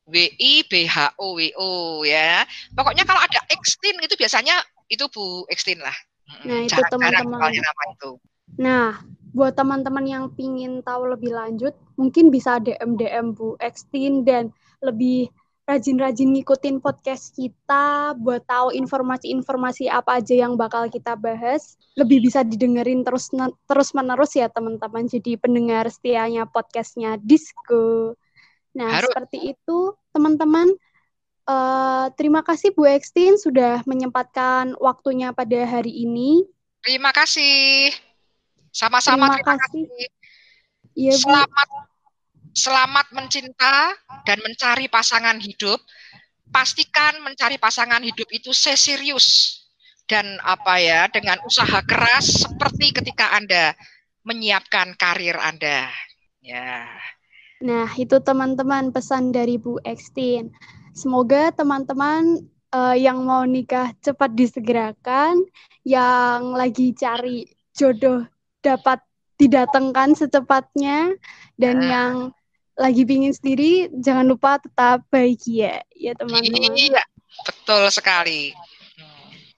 W 0.09 0.15
I 0.39 0.65
B 0.65 0.89
H 0.89 1.13
O 1.21 1.37
W 1.37 1.51
O 1.57 1.69
ya. 2.01 2.45
Pokoknya 2.73 3.05
kalau 3.05 3.21
ada 3.21 3.39
Xtin 3.51 4.01
itu 4.01 4.15
biasanya 4.17 4.57
itu 4.89 5.05
Bu 5.11 5.45
Xtin 5.53 5.79
lah. 5.81 5.95
Nah, 6.47 6.63
itu 6.65 6.81
teman-teman. 6.89 7.51
Nah, 8.59 8.99
buat 9.31 9.55
teman-teman 9.55 10.05
yang 10.07 10.25
pingin 10.35 10.83
tahu 10.83 11.07
lebih 11.07 11.31
lanjut, 11.31 11.75
mungkin 11.95 12.31
bisa 12.31 12.59
DM 12.59 12.99
DM 12.99 13.31
Bu 13.35 13.55
Xtin 13.59 14.27
dan 14.27 14.51
lebih 14.83 15.31
rajin-rajin 15.69 16.35
ngikutin 16.35 16.83
podcast 16.83 17.31
kita 17.31 18.11
buat 18.19 18.43
tahu 18.43 18.75
informasi-informasi 18.75 19.87
apa 19.87 20.19
aja 20.19 20.35
yang 20.35 20.59
bakal 20.59 20.91
kita 20.91 21.15
bahas. 21.15 21.79
Lebih 21.95 22.27
bisa 22.27 22.43
didengerin 22.43 23.07
terus 23.07 23.31
terus 23.69 23.95
menerus 23.95 24.35
ya 24.35 24.51
teman-teman. 24.51 25.07
Jadi 25.07 25.39
pendengar 25.39 25.87
setianya 25.87 26.43
podcastnya 26.49 27.15
Disco. 27.21 28.19
Nah, 28.71 29.01
Harus. 29.01 29.11
seperti 29.11 29.55
itu 29.55 29.79
teman-teman. 30.15 30.71
Uh, 31.41 32.07
terima 32.15 32.45
kasih 32.45 32.71
Bu 32.71 32.85
Ekstin 32.87 33.35
sudah 33.35 33.81
menyempatkan 33.83 34.77
waktunya 34.77 35.33
pada 35.35 35.57
hari 35.67 35.91
ini. 35.91 36.45
Terima 36.85 37.11
kasih. 37.11 37.91
Sama-sama 38.71 39.35
terima, 39.35 39.35
terima 39.35 39.55
kasih. 39.59 39.83
kasih. 39.89 40.07
Ya, 40.95 41.13
Bu. 41.17 41.21
Selamat 41.27 41.69
selamat 42.51 43.07
mencinta 43.15 43.95
dan 44.27 44.37
mencari 44.43 44.87
pasangan 44.91 45.39
hidup. 45.39 45.79
Pastikan 46.51 47.23
mencari 47.23 47.55
pasangan 47.55 48.03
hidup 48.03 48.27
itu 48.27 48.51
seserius 48.51 49.59
dan 50.03 50.35
apa 50.43 50.83
ya 50.83 51.07
dengan 51.07 51.39
usaha 51.47 51.79
keras 51.87 52.43
seperti 52.43 52.91
ketika 52.91 53.31
Anda 53.31 53.71
menyiapkan 54.27 54.99
karir 54.99 55.39
Anda. 55.39 55.87
Ya. 56.43 56.91
Nah, 57.61 57.87
itu 57.93 58.17
teman-teman 58.17 58.89
pesan 58.89 59.29
dari 59.29 59.61
Bu 59.61 59.77
Ekstin. 59.85 60.49
Semoga 60.97 61.53
teman-teman 61.53 62.41
uh, 62.73 62.97
yang 62.97 63.21
mau 63.21 63.45
nikah 63.45 63.93
cepat 64.01 64.33
disegerakan, 64.33 65.45
yang 65.85 66.57
lagi 66.57 66.91
cari 66.97 67.45
jodoh 67.77 68.25
dapat 68.65 68.99
didatangkan 69.37 70.13
secepatnya 70.17 71.17
dan 71.57 71.77
uh. 71.81 71.85
yang 71.85 72.15
lagi 72.81 73.05
pingin 73.05 73.35
sendiri 73.35 73.93
jangan 74.01 74.25
lupa 74.25 74.57
tetap 74.57 75.05
bahagia 75.13 75.85
ya 75.93 76.17
teman-teman. 76.17 76.73
Iya, 76.73 77.03
betul 77.45 77.83
sekali. 77.93 78.57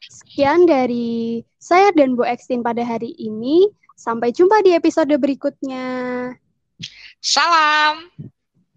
Sekian 0.03 0.67
dari 0.67 1.39
saya 1.55 1.93
dan 1.95 2.19
Bu 2.19 2.27
Ekstin 2.27 2.59
pada 2.59 2.83
hari 2.83 3.15
ini. 3.15 3.71
Sampai 3.93 4.35
jumpa 4.35 4.59
di 4.65 4.75
episode 4.75 5.13
berikutnya. 5.15 5.85
Salam. 7.23 8.11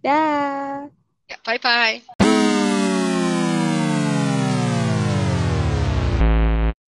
Dah. 0.06 0.86
Ya, 1.26 1.36
bye-bye. 1.42 2.15